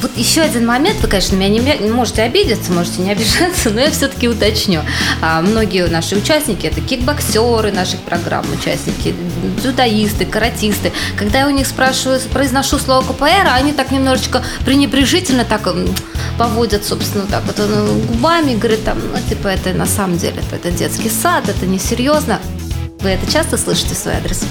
Вот 0.00 0.16
еще 0.16 0.42
один 0.42 0.64
момент, 0.64 1.00
вы, 1.00 1.08
конечно, 1.08 1.34
меня 1.34 1.48
не, 1.48 1.90
можете 1.90 2.22
обидеться, 2.22 2.70
можете 2.70 3.02
не 3.02 3.10
обижаться, 3.10 3.70
но 3.70 3.80
я 3.80 3.90
все-таки 3.90 4.28
уточню. 4.28 4.82
А, 5.20 5.42
многие 5.42 5.88
наши 5.88 6.14
участники 6.14 6.66
это 6.66 6.80
кикбоксеры 6.80 7.72
наших 7.72 7.98
программ, 8.02 8.44
участники, 8.52 9.12
дзюдоисты, 9.60 10.24
каратисты. 10.24 10.92
Когда 11.16 11.40
я 11.40 11.46
у 11.48 11.50
них 11.50 11.66
спрашиваю, 11.66 12.20
произношу 12.32 12.78
слово 12.78 13.02
КПР, 13.12 13.48
они 13.52 13.72
так 13.72 13.90
немножечко 13.90 14.44
пренебрежительно 14.64 15.44
так 15.44 15.68
поводят, 16.38 16.84
собственно, 16.84 17.26
так 17.26 17.42
вот 17.44 17.58
ну, 17.58 17.94
губами, 18.02 18.54
говорят, 18.54 18.84
там, 18.84 18.98
ну, 19.00 19.18
типа, 19.28 19.48
это 19.48 19.72
на 19.74 19.86
самом 19.86 20.16
деле, 20.16 20.36
это, 20.46 20.54
это 20.54 20.70
детский 20.70 21.10
сад, 21.10 21.48
это 21.48 21.66
несерьезно. 21.66 22.38
Вы 23.00 23.10
это 23.10 23.30
часто 23.30 23.56
слышите 23.56 23.94
в 23.94 23.98
свой 23.98 24.14
адрес? 24.14 24.44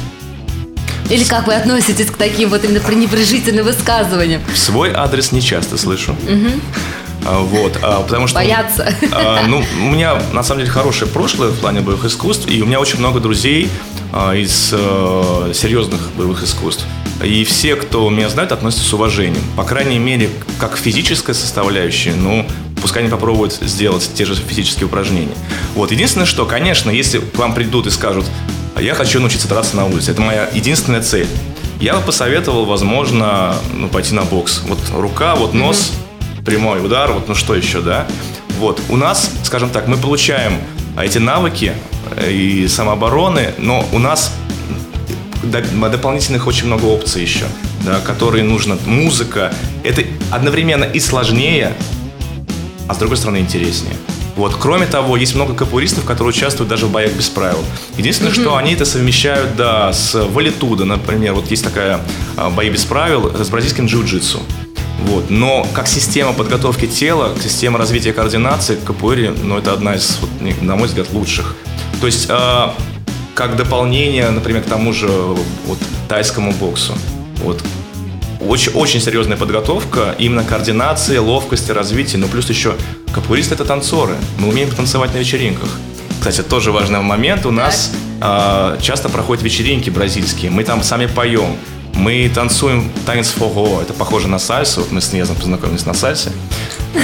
Или 1.10 1.26
как 1.26 1.48
вы 1.48 1.54
относитесь 1.54 2.08
к 2.08 2.16
таким 2.16 2.50
вот 2.50 2.64
именно 2.64 2.80
пренебрежительным 2.80 3.66
высказываниям? 3.66 4.42
В 4.54 4.58
свой 4.58 4.94
адрес 4.94 5.34
не 5.34 5.42
часто 5.42 5.78
слышу. 5.78 6.16
А, 7.26 7.40
Вот, 7.40 7.78
а, 7.82 8.02
потому 8.04 8.28
что... 8.28 8.36
Боятся. 8.36 8.94
А, 9.12 9.46
ну, 9.48 9.62
у 9.82 9.90
меня 9.90 10.22
на 10.32 10.44
самом 10.44 10.62
деле 10.62 10.72
хорошее 10.72 11.12
прошлое 11.12 11.50
в 11.50 11.60
плане 11.60 11.82
боевых 11.82 12.06
искусств, 12.06 12.48
и 12.48 12.62
у 12.62 12.66
меня 12.66 12.80
очень 12.80 13.00
много 13.00 13.20
друзей 13.20 13.70
а, 14.14 14.34
из 14.34 14.70
э, 14.72 15.52
серьезных 15.54 16.12
боевых 16.16 16.44
искусств. 16.44 16.86
И 17.22 17.44
все, 17.44 17.76
кто 17.76 18.10
меня 18.10 18.30
знает, 18.30 18.54
относятся 18.54 18.86
с 18.86 18.94
уважением. 18.94 19.44
По 19.58 19.64
крайней 19.64 20.00
мере, 20.00 20.30
как 20.60 20.76
к 20.76 20.78
физической 20.78 21.36
составляющей, 21.36 22.12
ну, 22.12 22.48
пускай 22.88 23.04
они 23.04 23.12
попробуют 23.12 23.52
сделать 23.62 24.10
те 24.14 24.24
же 24.24 24.34
физические 24.34 24.86
упражнения. 24.86 25.36
Вот, 25.76 25.92
единственное, 25.92 26.26
что, 26.26 26.46
конечно, 26.46 26.90
если 26.90 27.20
к 27.20 27.38
вам 27.38 27.54
придут 27.54 27.86
и 27.86 27.90
скажут, 27.90 28.26
«А 28.76 28.82
я 28.82 28.96
хочу 28.96 29.20
научиться 29.20 29.50
драться 29.50 29.76
на 29.76 29.86
улице, 29.88 30.12
это 30.12 30.22
моя 30.22 30.50
единственная 30.54 31.02
цель, 31.02 31.28
я 31.82 31.96
бы 31.96 32.02
посоветовал, 32.02 32.64
возможно, 32.64 33.58
ну, 33.74 33.90
пойти 33.90 34.16
на 34.16 34.22
бокс. 34.22 34.62
Вот 34.66 34.80
рука, 34.96 35.36
вот 35.36 35.54
нос, 35.54 35.92
прямой 36.46 36.84
удар, 36.84 37.12
вот 37.12 37.28
ну 37.28 37.36
что 37.36 37.56
еще, 37.56 37.82
да? 37.82 38.08
Вот, 38.58 38.80
у 38.88 38.96
нас, 38.96 39.32
скажем 39.44 39.70
так, 39.70 39.90
мы 39.90 39.98
получаем 39.98 40.54
эти 40.98 41.18
навыки 41.18 41.74
э, 42.16 42.32
и 42.32 42.70
самообороны, 42.70 43.54
но 43.58 43.86
у 43.92 44.00
нас 44.00 44.32
до- 45.44 45.90
дополнительных 45.90 46.48
очень 46.48 46.68
много 46.68 46.86
опций 46.86 47.22
еще, 47.22 47.48
да, 47.86 48.00
которые 48.00 48.46
нужно. 48.46 48.78
Музыка, 48.86 49.54
это 49.84 50.04
одновременно 50.32 50.86
и 50.86 51.02
сложнее, 51.02 51.74
а 52.88 52.94
с 52.94 52.98
другой 52.98 53.18
стороны 53.18 53.38
интереснее. 53.38 53.96
Вот. 54.36 54.56
Кроме 54.56 54.86
того, 54.86 55.18
есть 55.18 55.34
много 55.34 55.56
капуристов, 55.56 56.06
которые 56.06 56.30
участвуют 56.30 56.70
даже 56.70 56.86
в 56.86 56.92
боях 56.92 57.12
без 57.14 57.28
правил. 57.28 57.60
Единственное, 57.98 58.32
что 58.32 58.56
они 58.56 58.74
это 58.74 58.86
совмещают, 58.86 59.56
да, 59.56 59.92
с 59.92 60.14
валитуда, 60.14 60.86
например. 60.86 61.34
Вот 61.34 61.50
есть 61.50 61.64
такая 61.64 62.00
а, 62.36 62.52
бои 62.52 62.70
без 62.70 62.86
правил 62.86 63.34
с 63.36 63.50
бразильским 63.50 63.88
джиу-джитсу. 63.88 64.40
Вот. 65.02 65.32
Но 65.32 65.66
как 65.74 65.88
система 65.88 66.34
подготовки 66.34 66.86
тела, 66.86 67.36
система 67.42 67.80
развития 67.80 68.14
координации 68.14 68.76
к 68.76 68.84
капуэре, 68.84 69.32
ну, 69.32 69.58
это 69.58 69.74
одна 69.74 69.96
из, 69.96 70.20
вот, 70.22 70.30
на 70.62 70.76
мой 70.76 70.88
взгляд, 70.88 71.12
лучших. 71.14 71.56
То 72.00 72.06
есть, 72.06 72.28
а, 72.30 72.76
как 73.34 73.56
дополнение, 73.56 74.30
например, 74.30 74.62
к 74.62 74.66
тому 74.66 74.94
же 74.94 75.08
вот, 75.08 75.80
тайскому 76.08 76.52
боксу. 76.52 76.94
Вот. 77.38 77.64
Очень, 78.40 78.74
очень 78.74 79.02
серьезная 79.02 79.38
подготовка, 79.38 80.16
именно 80.20 80.44
координация, 80.44 81.20
ловкости, 81.22 81.72
развитие, 81.72 82.20
ну 82.20 82.28
плюс 82.28 82.50
еще 82.50 82.76
капуристы 83.14 83.56
это 83.56 83.66
танцоры. 83.66 84.16
Мы 84.38 84.50
умеем 84.50 84.70
танцевать 84.70 85.14
на 85.14 85.18
вечеринках. 85.18 85.70
Кстати, 86.20 86.44
тоже 86.48 86.72
важный 86.72 87.00
момент. 87.00 87.46
У 87.46 87.52
нас 87.52 87.92
а, 88.22 88.78
часто 88.82 89.10
проходят 89.10 89.44
вечеринки 89.44 89.90
бразильские. 89.90 90.52
Мы 90.52 90.64
там 90.64 90.84
сами 90.84 91.08
поем. 91.08 91.58
Мы 91.94 92.30
танцуем 92.34 92.92
танец 93.06 93.30
фого. 93.30 93.82
Это 93.82 93.94
похоже 93.94 94.28
на 94.28 94.38
сальсу. 94.38 94.82
Вот 94.82 94.92
мы 94.92 95.02
с 95.02 95.14
Незом 95.14 95.36
познакомились 95.36 95.86
на 95.86 95.94
сальсе. 95.94 96.32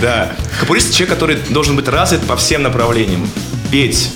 Да. 0.00 0.32
Капурист– 0.60 0.92
человек, 0.94 1.14
который 1.14 1.36
должен 1.50 1.76
быть 1.76 1.88
развит 1.88 2.22
по 2.26 2.36
всем 2.36 2.62
направлениям. 2.62 3.28
Петь, 3.70 4.10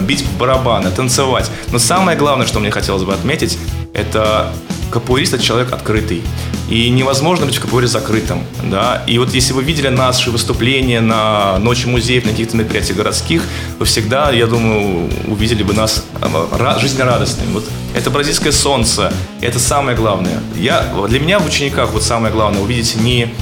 бить 0.00 0.22
в 0.22 0.38
барабаны, 0.38 0.90
танцевать. 0.90 1.50
Но 1.72 1.78
самое 1.78 2.16
главное, 2.16 2.46
что 2.46 2.60
мне 2.60 2.70
хотелось 2.70 3.02
бы 3.02 3.12
отметить, 3.12 3.58
это 3.94 4.52
капуэрист– 4.90 5.34
это 5.34 5.42
человек 5.42 5.72
открытый. 5.72 6.22
И 6.68 6.88
невозможно 6.90 7.46
быть 7.46 7.56
в 7.56 7.60
капуэре 7.60 7.86
закрытым. 7.86 8.44
Да? 8.64 9.02
И 9.06 9.18
вот 9.18 9.34
если 9.34 9.52
вы 9.52 9.62
видели 9.62 9.88
наши 9.88 10.30
выступления 10.30 11.00
на 11.00 11.58
Ночи 11.58 11.86
музеев, 11.86 12.24
на 12.24 12.30
каких-то 12.30 12.56
мероприятиях 12.56 12.96
городских, 12.96 13.42
вы 13.78 13.86
всегда, 13.86 14.30
я 14.30 14.46
думаю, 14.46 15.10
увидели 15.26 15.62
бы 15.62 15.74
нас 15.74 16.04
э, 16.20 16.78
жизнерадостными. 16.80 17.52
Вот 17.54 17.64
это 17.94 18.10
бразильское 18.10 18.52
солнце, 18.52 19.12
это 19.40 19.58
самое 19.58 19.96
главное. 19.96 20.40
Я, 20.56 20.84
для 21.08 21.18
меня 21.18 21.40
в 21.40 21.46
учениках 21.46 21.90
вот 21.92 22.02
самое 22.02 22.32
главное 22.32 22.60
увидеть 22.60 22.96
не 22.96 23.32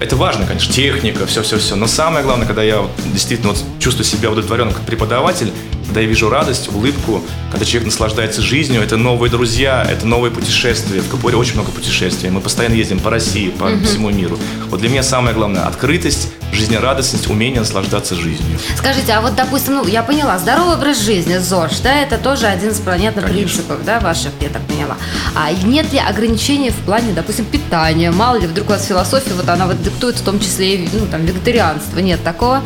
это 0.00 0.14
важно, 0.14 0.46
конечно, 0.46 0.72
техника, 0.72 1.26
все-все-все. 1.26 1.74
Но 1.74 1.88
самое 1.88 2.24
главное, 2.24 2.46
когда 2.46 2.62
я 2.62 2.86
действительно 3.12 3.52
вот 3.52 3.62
чувствую 3.80 4.04
себя 4.04 4.30
удовлетворенным 4.30 4.72
как 4.72 4.84
преподаватель, 4.84 5.52
когда 5.88 6.02
я 6.02 6.06
вижу 6.06 6.28
радость, 6.28 6.68
улыбку, 6.68 7.22
когда 7.50 7.64
человек 7.64 7.86
наслаждается 7.86 8.42
жизнью, 8.42 8.82
это 8.82 8.98
новые 8.98 9.30
друзья, 9.30 9.86
это 9.88 10.06
новые 10.06 10.30
путешествия. 10.30 11.00
В 11.00 11.08
Капоре 11.08 11.36
очень 11.36 11.54
много 11.54 11.70
путешествий. 11.70 12.28
Мы 12.28 12.42
постоянно 12.42 12.74
ездим 12.74 13.00
по 13.00 13.08
России, 13.08 13.48
по 13.48 13.64
угу. 13.64 13.84
всему 13.84 14.10
миру. 14.10 14.38
Вот 14.68 14.80
для 14.80 14.90
меня 14.90 15.02
самое 15.02 15.34
главное– 15.34 15.62
открытость, 15.66 16.30
жизнерадостность, 16.52 17.30
умение 17.30 17.60
наслаждаться 17.60 18.14
жизнью. 18.16 18.58
Скажите, 18.76 19.12
а 19.12 19.22
вот, 19.22 19.34
допустим, 19.34 19.76
ну, 19.76 19.86
я 19.86 20.02
поняла, 20.02 20.38
здоровый 20.38 20.74
образ 20.74 21.00
жизни, 21.00 21.38
ЗОЖ, 21.38 21.80
да, 21.82 22.02
это 22.02 22.18
тоже 22.18 22.46
один 22.46 22.68
из 22.70 22.80
понятных 22.80 23.24
Конечно. 23.24 23.48
принципов, 23.48 23.84
да, 23.86 23.98
ваших, 23.98 24.32
я 24.42 24.50
так 24.50 24.60
поняла. 24.66 24.98
А 25.34 25.50
нет 25.52 25.90
ли 25.90 25.98
ограничений 25.98 26.68
в 26.68 26.76
плане, 26.84 27.14
допустим, 27.14 27.46
питания? 27.46 28.10
Мало 28.10 28.36
ли, 28.36 28.46
вдруг 28.46 28.68
у 28.68 28.72
вас 28.72 28.84
философия, 28.84 29.32
вот 29.32 29.48
она 29.48 29.66
вот 29.66 29.82
диктует 29.82 30.16
в 30.16 30.22
том 30.22 30.38
числе 30.38 30.84
и, 30.84 30.88
ну, 30.92 31.06
там, 31.06 31.24
вегетарианство, 31.24 31.98
нет 32.00 32.22
такого? 32.22 32.62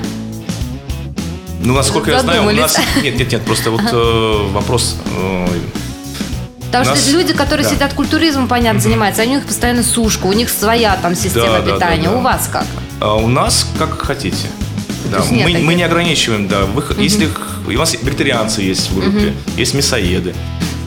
Ну, 1.63 1.75
насколько 1.75 2.11
я 2.11 2.21
знаю, 2.21 2.47
у 2.47 2.51
нас... 2.51 2.79
Нет, 3.03 3.17
нет, 3.17 3.33
нет, 3.33 3.43
просто 3.43 3.71
вот 3.71 3.83
э, 3.93 4.49
вопрос... 4.53 4.97
Э, 5.17 5.47
Потому 6.67 6.87
нас... 6.87 7.03
что 7.03 7.13
люди, 7.13 7.35
которые 7.35 7.69
да. 7.69 7.75
сидят 7.75 7.93
культуризмом, 7.93 8.49
понятно, 8.49 8.79
mm-hmm. 8.79 8.83
занимаются, 8.83 9.23
они 9.23 9.33
у 9.33 9.37
них 9.37 9.47
постоянно 9.47 9.83
сушка, 9.83 10.27
у 10.27 10.33
них 10.33 10.49
своя 10.49 10.97
там 10.97 11.15
система 11.15 11.61
да, 11.61 11.61
питания. 11.61 12.05
Да, 12.05 12.09
да, 12.09 12.15
да. 12.15 12.19
У 12.19 12.23
вас 12.23 12.49
как? 12.51 12.65
А 13.01 13.15
у 13.15 13.29
нас 13.29 13.67
как 13.79 14.01
хотите. 14.01 14.49
Да, 15.11 15.19
мы, 15.31 15.53
нет, 15.53 15.63
мы 15.63 15.75
не 15.75 15.83
ограничиваем, 15.83 16.49
да. 16.49 16.65
Вы, 16.65 16.81
mm-hmm. 16.83 17.03
Если 17.03 17.29
у 17.67 17.79
вас 17.79 17.93
вегетарианцы 17.93 18.63
есть 18.63 18.91
в 18.91 18.95
группе, 18.95 19.29
mm-hmm. 19.29 19.59
есть 19.59 19.75
мясоеды. 19.75 20.35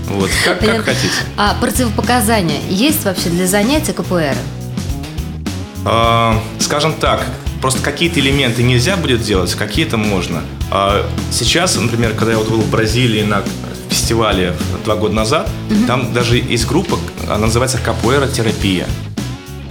Вот, 0.08 0.30
как, 0.44 0.60
как 0.60 0.86
хотите. 0.86 1.14
А 1.38 1.56
противопоказания 1.62 2.60
есть 2.70 3.06
вообще 3.06 3.30
для 3.30 3.48
занятия 3.48 3.94
КПР? 3.94 4.36
А, 5.86 6.42
скажем 6.60 6.94
так, 6.94 7.26
просто 7.62 7.82
какие-то 7.82 8.20
элементы 8.20 8.64
нельзя 8.64 8.98
будет 8.98 9.22
делать, 9.22 9.54
какие-то 9.54 9.98
можно. 9.98 10.42
А 10.72 11.06
сейчас, 11.32 11.76
например, 11.76 12.14
когда 12.14 12.34
я 12.34 12.38
вот 12.38 12.50
был 12.50 12.62
в 12.62 12.70
Бразилии 12.70 13.24
на 13.24 13.44
фестивале 13.90 14.54
два 14.84 14.96
года 14.96 15.16
назад, 15.16 15.50
угу. 15.70 15.86
там 15.88 16.14
даже 16.14 16.38
есть 16.38 16.68
группа, 16.68 16.98
она 17.28 17.46
называется 17.48 17.78
капуэра 17.78 18.28
терапия. 18.28 18.88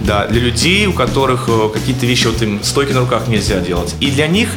Да, 0.01 0.27
для 0.27 0.39
людей, 0.39 0.85
у 0.85 0.93
которых 0.93 1.45
э, 1.47 1.69
какие-то 1.73 2.05
вещи, 2.05 2.27
вот 2.27 2.41
им 2.41 2.63
стойки 2.63 2.91
на 2.91 2.99
руках 2.99 3.27
нельзя 3.27 3.59
делать. 3.59 3.95
И 3.99 4.11
для 4.11 4.27
них 4.27 4.49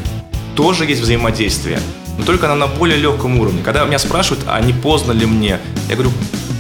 тоже 0.55 0.84
есть 0.84 1.01
взаимодействие. 1.01 1.80
Но 2.18 2.24
только 2.24 2.47
она 2.47 2.57
на 2.57 2.66
более 2.66 2.99
легком 2.99 3.39
уровне. 3.41 3.62
Когда 3.64 3.84
меня 3.84 3.99
спрашивают, 3.99 4.45
а 4.47 4.61
не 4.61 4.72
поздно 4.72 5.12
ли 5.12 5.24
мне, 5.24 5.59
я 5.89 5.95
говорю, 5.95 6.11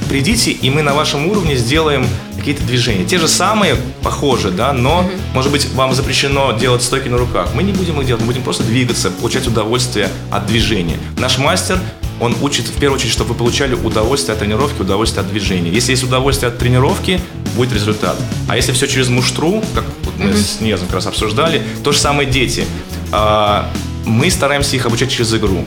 придите, 0.08 0.50
и 0.50 0.70
мы 0.70 0.82
на 0.82 0.94
вашем 0.94 1.26
уровне 1.26 1.56
сделаем 1.56 2.06
какие-то 2.36 2.62
движения. 2.64 3.04
Те 3.04 3.18
же 3.18 3.28
самые, 3.28 3.76
похожи, 4.02 4.50
да, 4.50 4.72
но, 4.72 5.02
mm-hmm. 5.02 5.34
может 5.34 5.52
быть, 5.52 5.68
вам 5.74 5.94
запрещено 5.94 6.52
делать 6.52 6.82
стойки 6.82 7.08
на 7.08 7.18
руках. 7.18 7.50
Мы 7.54 7.62
не 7.62 7.72
будем 7.72 8.00
их 8.00 8.06
делать, 8.06 8.22
мы 8.22 8.28
будем 8.28 8.42
просто 8.42 8.64
двигаться, 8.64 9.10
получать 9.10 9.46
удовольствие 9.46 10.08
от 10.30 10.46
движения. 10.46 10.98
Наш 11.18 11.38
мастер, 11.38 11.78
он 12.20 12.34
учит 12.42 12.66
в 12.66 12.78
первую 12.78 12.98
очередь, 12.98 13.12
чтобы 13.12 13.30
вы 13.32 13.36
получали 13.36 13.74
удовольствие 13.74 14.32
от 14.32 14.40
тренировки, 14.40 14.82
удовольствие 14.82 15.24
от 15.24 15.30
движения. 15.30 15.70
Если 15.70 15.92
есть 15.92 16.02
удовольствие 16.02 16.48
от 16.48 16.58
тренировки, 16.58 17.20
будет 17.54 17.72
результат. 17.72 18.16
А 18.48 18.56
если 18.56 18.72
все 18.72 18.86
через 18.86 19.08
муштру, 19.08 19.62
как 19.74 19.84
вот 20.04 20.14
мы 20.18 20.30
mm-hmm. 20.30 20.58
с 20.58 20.60
Незом 20.60 20.86
как 20.86 20.96
раз 20.96 21.06
обсуждали, 21.06 21.62
то 21.84 21.92
же 21.92 21.98
самое 21.98 22.28
дети. 22.28 22.64
А, 23.12 23.70
мы 24.04 24.30
стараемся 24.30 24.74
их 24.74 24.86
обучать 24.86 25.10
через 25.10 25.32
игру. 25.34 25.64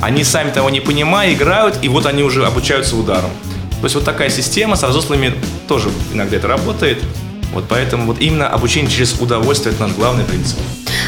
Они 0.00 0.24
сами 0.24 0.50
того 0.50 0.70
не 0.70 0.80
понимая, 0.80 1.32
играют, 1.32 1.78
и 1.82 1.88
вот 1.88 2.06
они 2.06 2.22
уже 2.22 2.44
обучаются 2.46 2.96
ударом. 2.96 3.30
То 3.80 3.84
есть 3.84 3.94
вот 3.94 4.04
такая 4.04 4.30
система 4.30 4.76
со 4.76 4.88
взрослыми 4.88 5.34
тоже 5.68 5.90
иногда 6.12 6.36
это 6.36 6.48
работает. 6.48 7.02
Вот 7.52 7.64
поэтому 7.68 8.06
вот 8.06 8.20
именно 8.20 8.48
обучение 8.48 8.90
через 8.90 9.14
удовольствие– 9.20 9.74
это 9.74 9.86
наш 9.86 9.96
главный 9.96 10.24
принцип. 10.24 10.58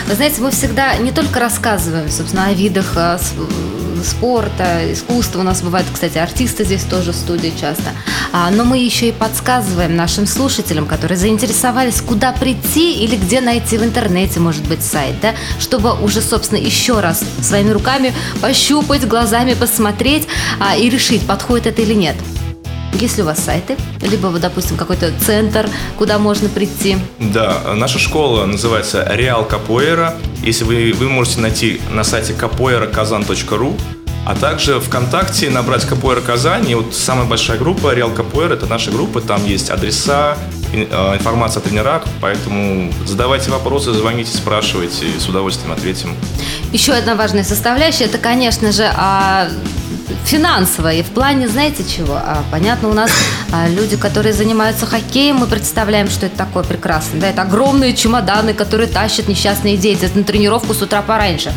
Вы 0.07 0.14
знаете, 0.14 0.41
мы 0.41 0.51
всегда 0.51 0.97
не 0.97 1.12
только 1.12 1.41
рассказываем, 1.41 2.09
собственно, 2.09 2.47
о 2.47 2.53
видах 2.53 2.93
э, 2.97 3.19
спорта, 4.05 4.93
искусства. 4.93 5.41
У 5.41 5.43
нас 5.43 5.61
бывают, 5.61 5.87
кстати, 5.93 6.19
артисты 6.19 6.64
здесь 6.64 6.85
тоже 6.85 7.12
в 7.12 7.16
студии 7.16 7.53
часто. 7.61 7.91
А, 8.33 8.51
но 8.51 8.64
мы 8.64 8.79
еще 8.79 9.09
и 9.09 9.12
подсказываем 9.12 9.97
нашим 9.97 10.27
слушателям, 10.27 10.87
которые 10.87 11.19
заинтересовались, 11.19 12.01
куда 12.01 12.33
прийти 12.33 12.95
или 13.05 13.16
где 13.16 13.41
найти 13.41 13.77
в 13.77 13.85
интернете, 13.85 14.41
может 14.41 14.66
быть, 14.66 14.83
сайт, 14.83 15.16
да, 15.21 15.35
чтобы 15.59 15.93
уже, 16.01 16.21
собственно, 16.21 16.59
еще 16.59 17.01
раз 17.01 17.23
своими 17.43 17.71
руками 17.71 18.14
пощупать, 18.41 19.07
глазами 19.07 19.55
посмотреть 19.55 20.27
а, 20.61 20.77
и 20.77 20.89
решить, 20.89 21.27
подходит 21.27 21.66
это 21.66 21.83
или 21.83 21.95
нет. 21.95 22.16
Есть 22.95 23.16
ли 23.16 23.22
у 23.22 23.26
вас 23.26 23.39
сайты? 23.39 23.76
Либо, 24.01 24.30
допустим, 24.30 24.76
какой-то 24.76 25.12
центр, 25.24 25.68
куда 25.97 26.18
можно 26.18 26.49
прийти? 26.49 26.97
Да, 27.18 27.74
наша 27.74 27.99
школа 27.99 28.45
называется 28.47 29.07
Реал 29.12 29.45
Капоэра. 29.45 30.14
Если 30.43 30.64
вы, 30.64 30.93
вы 30.93 31.09
можете 31.09 31.41
найти 31.41 31.80
на 31.93 32.03
сайте 32.03 32.32
capoeira.kazan.ru, 32.32 33.78
а 34.26 34.34
также 34.34 34.80
ВКонтакте 34.80 35.49
набрать 35.49 35.84
Капоэра 35.86 36.20
Казань. 36.20 36.68
И 36.68 36.74
вот 36.74 36.95
самая 36.95 37.26
большая 37.26 37.59
группа 37.59 37.95
Реал 37.95 38.11
Капоэра– 38.11 38.55
это 38.55 38.66
наша 38.66 38.91
группа. 38.91 39.20
Там 39.20 39.45
есть 39.47 39.70
адреса, 39.70 40.36
э, 40.72 40.82
информация 41.14 41.61
о 41.61 41.64
тренерах. 41.64 42.03
Поэтому 42.20 42.93
задавайте 43.07 43.51
вопросы, 43.51 43.93
звоните, 43.93 44.36
спрашивайте. 44.36 45.07
С 45.18 45.28
удовольствием 45.28 45.72
ответим. 45.72 46.14
Еще 46.72 46.93
одна 46.93 47.14
важная 47.14 47.45
составляющая– 47.45 48.05
это, 48.07 48.18
конечно 48.18 48.72
же, 48.72 48.91
финансовое. 50.25 50.95
И 50.95 51.03
в 51.03 51.07
плане, 51.07 51.49
знаете 51.49 51.85
чего? 51.85 52.14
А, 52.14 52.43
понятно, 52.51 52.89
у 52.89 52.93
нас 52.93 53.11
а, 53.51 53.69
люди, 53.69 53.97
которые 53.97 54.33
занимаются 54.33 54.87
хоккеем, 54.87 55.37
мы 55.37 55.47
представляем, 55.47 56.09
что 56.11 56.27
это 56.27 56.37
такое 56.37 56.64
прекрасно. 56.64 57.21
Да, 57.21 57.29
это 57.29 57.43
огромные 57.43 57.95
чемоданы, 57.95 58.55
которые 58.55 58.89
тащат 58.89 59.29
несчастные 59.29 59.77
дети 59.77 60.11
на 60.14 60.25
тренировку 60.25 60.75
с 60.75 60.83
утра 60.83 61.03
пораньше. 61.03 61.53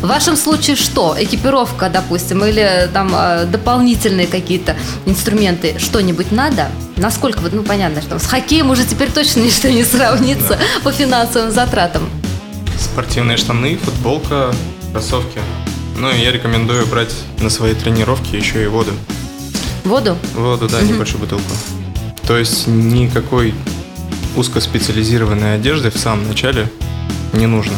В 0.00 0.06
вашем 0.06 0.36
случае 0.36 0.76
что? 0.76 1.16
Экипировка, 1.18 1.88
допустим, 1.88 2.44
или 2.44 2.88
там 2.92 3.10
а, 3.14 3.44
дополнительные 3.44 4.26
какие-то 4.26 4.76
инструменты, 5.04 5.76
что-нибудь 5.78 6.32
надо? 6.32 6.68
Насколько, 6.96 7.40
вот, 7.40 7.52
ну 7.52 7.62
понятно, 7.62 8.00
что 8.00 8.18
с 8.18 8.26
хоккеем 8.26 8.70
уже 8.70 8.84
теперь 8.84 9.10
точно 9.10 9.40
ничто 9.46 9.68
не 9.68 9.84
сравнится 9.84 10.50
да. 10.50 10.58
по 10.82 10.92
финансовым 10.92 11.50
затратам. 11.50 12.08
Спортивные 12.78 13.36
штаны, 13.36 13.76
футболка, 13.76 14.54
кроссовки. 14.92 15.40
Ну 15.98 16.10
и 16.10 16.20
я 16.20 16.30
рекомендую 16.30 16.86
брать 16.86 17.14
на 17.40 17.48
свои 17.48 17.74
тренировки 17.74 18.36
еще 18.36 18.62
и 18.62 18.66
воду. 18.66 18.92
Воду? 19.84 20.18
Воду, 20.34 20.68
да, 20.68 20.78
угу. 20.78 20.86
небольшую 20.86 21.20
бутылку. 21.20 21.44
То 22.26 22.36
есть 22.36 22.66
никакой 22.66 23.54
узкоспециализированной 24.36 25.54
одежды 25.54 25.90
в 25.90 25.96
самом 25.96 26.28
начале 26.28 26.68
не 27.32 27.46
нужно. 27.46 27.72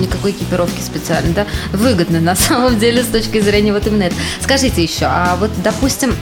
Никакой 0.00 0.30
экипировки 0.30 0.80
специально, 0.80 1.32
да? 1.34 1.46
Выгодно 1.72 2.20
на 2.20 2.36
самом 2.36 2.78
деле 2.78 3.02
с 3.02 3.08
точки 3.08 3.40
зрения 3.40 3.72
вот 3.72 3.86
именно 3.86 4.04
этого. 4.04 4.20
Скажите 4.40 4.82
еще, 4.82 5.06
а 5.06 5.36
вот, 5.36 5.50
допустим, 5.64 6.14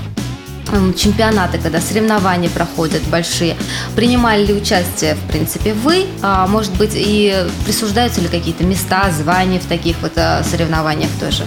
чемпионаты, 0.97 1.59
когда 1.59 1.81
соревнования 1.81 2.51
проходят 2.51 3.03
большие. 3.05 3.57
Принимали 3.97 4.45
ли 4.45 4.55
участие, 4.55 5.15
в 5.15 5.31
принципе, 5.31 5.75
вы? 5.75 6.07
А, 6.23 6.47
может 6.47 6.73
быть, 6.77 6.93
и 6.95 7.47
присуждаются 7.65 8.21
ли 8.21 8.29
какие-то 8.29 8.65
места, 8.65 9.11
звания 9.11 9.61
в 9.61 9.67
таких 9.67 9.97
вот 10.03 10.13
а, 10.17 10.43
соревнованиях 10.43 11.11
тоже? 11.21 11.45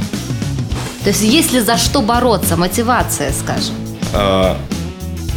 То 1.04 1.10
есть 1.10 1.22
есть 1.22 1.54
ли 1.54 1.60
за 1.62 1.78
что 1.78 2.02
бороться, 2.02 2.58
мотивация, 2.58 3.32
скажем? 3.32 3.76
А, 4.14 4.58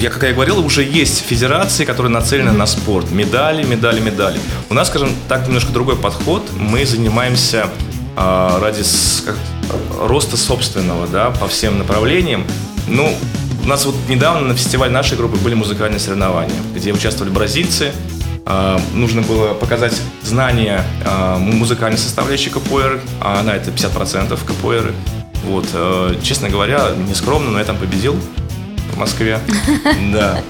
я, 0.01 0.09
как 0.09 0.23
я 0.23 0.33
говорил, 0.33 0.65
уже 0.65 0.83
есть 0.83 1.21
федерации, 1.21 1.85
которые 1.85 2.11
нацелены 2.11 2.49
mm-hmm. 2.49 2.57
на 2.57 2.67
спорт. 2.67 3.11
Медали, 3.11 3.63
медали, 3.65 4.01
медали. 4.01 4.41
У 4.71 4.75
нас, 4.75 4.89
скажем 4.89 5.11
так, 5.29 5.47
немножко 5.47 5.73
другой 5.73 5.97
подход. 5.97 6.43
Мы 6.57 6.87
занимаемся 6.87 7.67
э, 8.17 8.59
ради 8.63 8.83
как, 9.27 9.37
роста 10.01 10.39
собственного, 10.39 11.07
да, 11.07 11.31
по 11.31 11.49
всем 11.49 11.79
направлениям. 11.79 12.47
Ну, 12.89 13.15
нас 13.71 13.85
вот 13.85 13.95
недавно 14.09 14.49
на 14.49 14.55
фестивале 14.57 14.93
нашей 14.93 15.17
группы 15.17 15.37
были 15.39 15.55
музыкальные 15.55 16.01
соревнования, 16.01 16.57
где 16.75 16.93
участвовали 16.93 17.33
бразильцы. 17.33 17.93
А, 18.45 18.81
нужно 18.95 19.23
было 19.23 19.55
показать 19.55 19.95
знания 20.23 20.85
а, 21.05 21.39
музыкальной 21.39 21.99
составляющей 21.99 22.51
КПР, 22.51 23.01
а 23.21 23.41
она 23.41 23.55
это 23.55 23.71
50% 23.71 24.37
КПР. 24.45 24.93
Вот, 25.45 25.67
э, 25.73 26.17
честно 26.23 26.51
говоря, 26.51 26.91
не 27.09 27.15
скромно, 27.15 27.51
но 27.51 27.59
я 27.61 27.65
там 27.65 27.79
победил 27.79 28.15
в 28.93 28.99
Москве. 28.99 29.39
Да. 30.13 30.43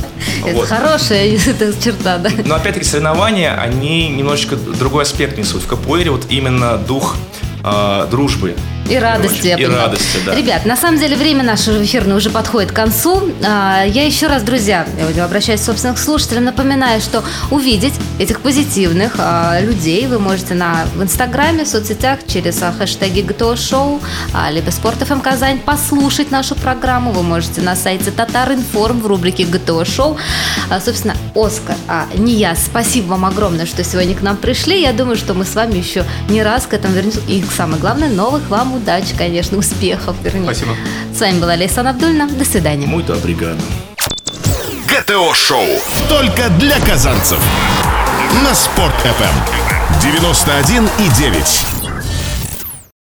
Это 0.45 0.67
хорошая 0.67 1.39
черта, 1.39 2.19
да. 2.19 2.31
Но 2.45 2.55
опять-таки 2.55 2.85
соревнования, 2.85 3.55
они 3.55 4.09
немножечко 4.09 4.57
другой 4.57 5.03
аспект 5.05 5.39
несут. 5.39 5.63
В 5.63 5.67
КПР 5.67 6.11
вот 6.11 6.27
именно 6.31 6.77
дух 6.77 7.17
э, 7.63 8.07
дружбы, 8.11 8.57
И 8.91 8.97
радости, 8.99 9.47
И 9.49 9.55
понимаю. 9.55 9.83
радости, 9.87 10.19
да. 10.27 10.35
Ребят, 10.35 10.67
на 10.67 10.77
самом 10.77 10.99
деле 10.99 11.15
время 11.17 11.45
наше 11.45 11.71
эфирное 11.83 12.17
уже 12.17 12.29
подходит 12.31 12.73
к 12.73 12.75
концу. 12.75 13.23
А, 13.47 13.85
Я 13.85 14.05
еще 14.05 14.27
раз, 14.27 14.43
друзья, 14.43 14.87
я 15.15 15.25
обращаюсь 15.25 15.61
к 15.61 15.65
собственным 15.65 15.97
слушателям, 15.97 16.45
напоминаю, 16.45 17.01
что 17.01 17.23
увидеть 17.51 17.95
этих 18.19 18.41
позитивных 18.41 19.15
а, 19.19 19.61
людей 19.61 20.07
вы 20.09 20.19
можете 20.19 20.55
на, 20.55 20.87
в 20.97 21.03
Инстаграме, 21.03 21.65
в 21.65 21.69
соцсетях 21.69 22.19
через 22.27 22.61
а, 22.63 22.73
хэштеги 22.73 23.21
ГТО 23.21 23.57
Шоу, 23.57 24.01
а, 24.35 24.51
либо 24.51 24.71
Спорт 24.71 24.97
ФМ 24.99 25.21
Казань, 25.21 25.61
послушать 25.61 26.31
нашу 26.33 26.55
программу. 26.57 27.13
Вы 27.13 27.23
можете 27.23 27.61
на 27.61 27.77
сайте 27.77 28.11
Татар 28.11 28.53
Информ 28.53 29.01
в 29.01 29.07
рубрике 29.07 29.45
ГТО 29.45 29.85
Шоу. 29.85 30.17
А, 30.69 30.81
Собственно, 30.81 31.15
Оскар, 31.37 31.77
а 31.87 32.07
не 32.17 32.35
я, 32.35 32.57
спасибо 32.57 33.09
вам 33.11 33.25
огромное, 33.25 33.67
что 33.67 33.85
сегодня 33.85 34.17
к 34.17 34.23
нам 34.23 34.37
пришли. 34.37 34.83
Я 34.83 34.93
думаю, 34.93 35.17
что 35.17 35.35
мы 35.35 35.45
с 35.45 35.55
вами 35.55 35.79
еще 35.79 36.05
не 36.29 36.43
раз 36.43 36.67
к 36.67 36.75
этому 36.75 36.95
вернемся. 36.95 37.21
И 37.29 37.45
самое 37.57 37.81
главное, 37.81 38.09
новых 38.09 38.49
вам 38.49 38.80
удач, 38.81 39.05
конечно, 39.17 39.59
успехов, 39.59 40.17
вернее. 40.23 40.45
Спасибо. 40.45 40.75
С 41.15 41.21
вами 41.21 41.39
была 41.39 41.55
Лейсан 41.55 41.87
Абдульна. 41.87 42.29
До 42.29 42.45
свидания. 42.45 42.87
Muito 42.87 43.13
obrigado. 43.13 43.61
ГТО-шоу. 44.87 45.67
Только 46.09 46.49
для 46.59 46.79
казанцев. 46.81 47.39
На 48.43 48.55
Спорт 48.55 48.95
FM. 49.05 49.35
91,9. 50.03 51.80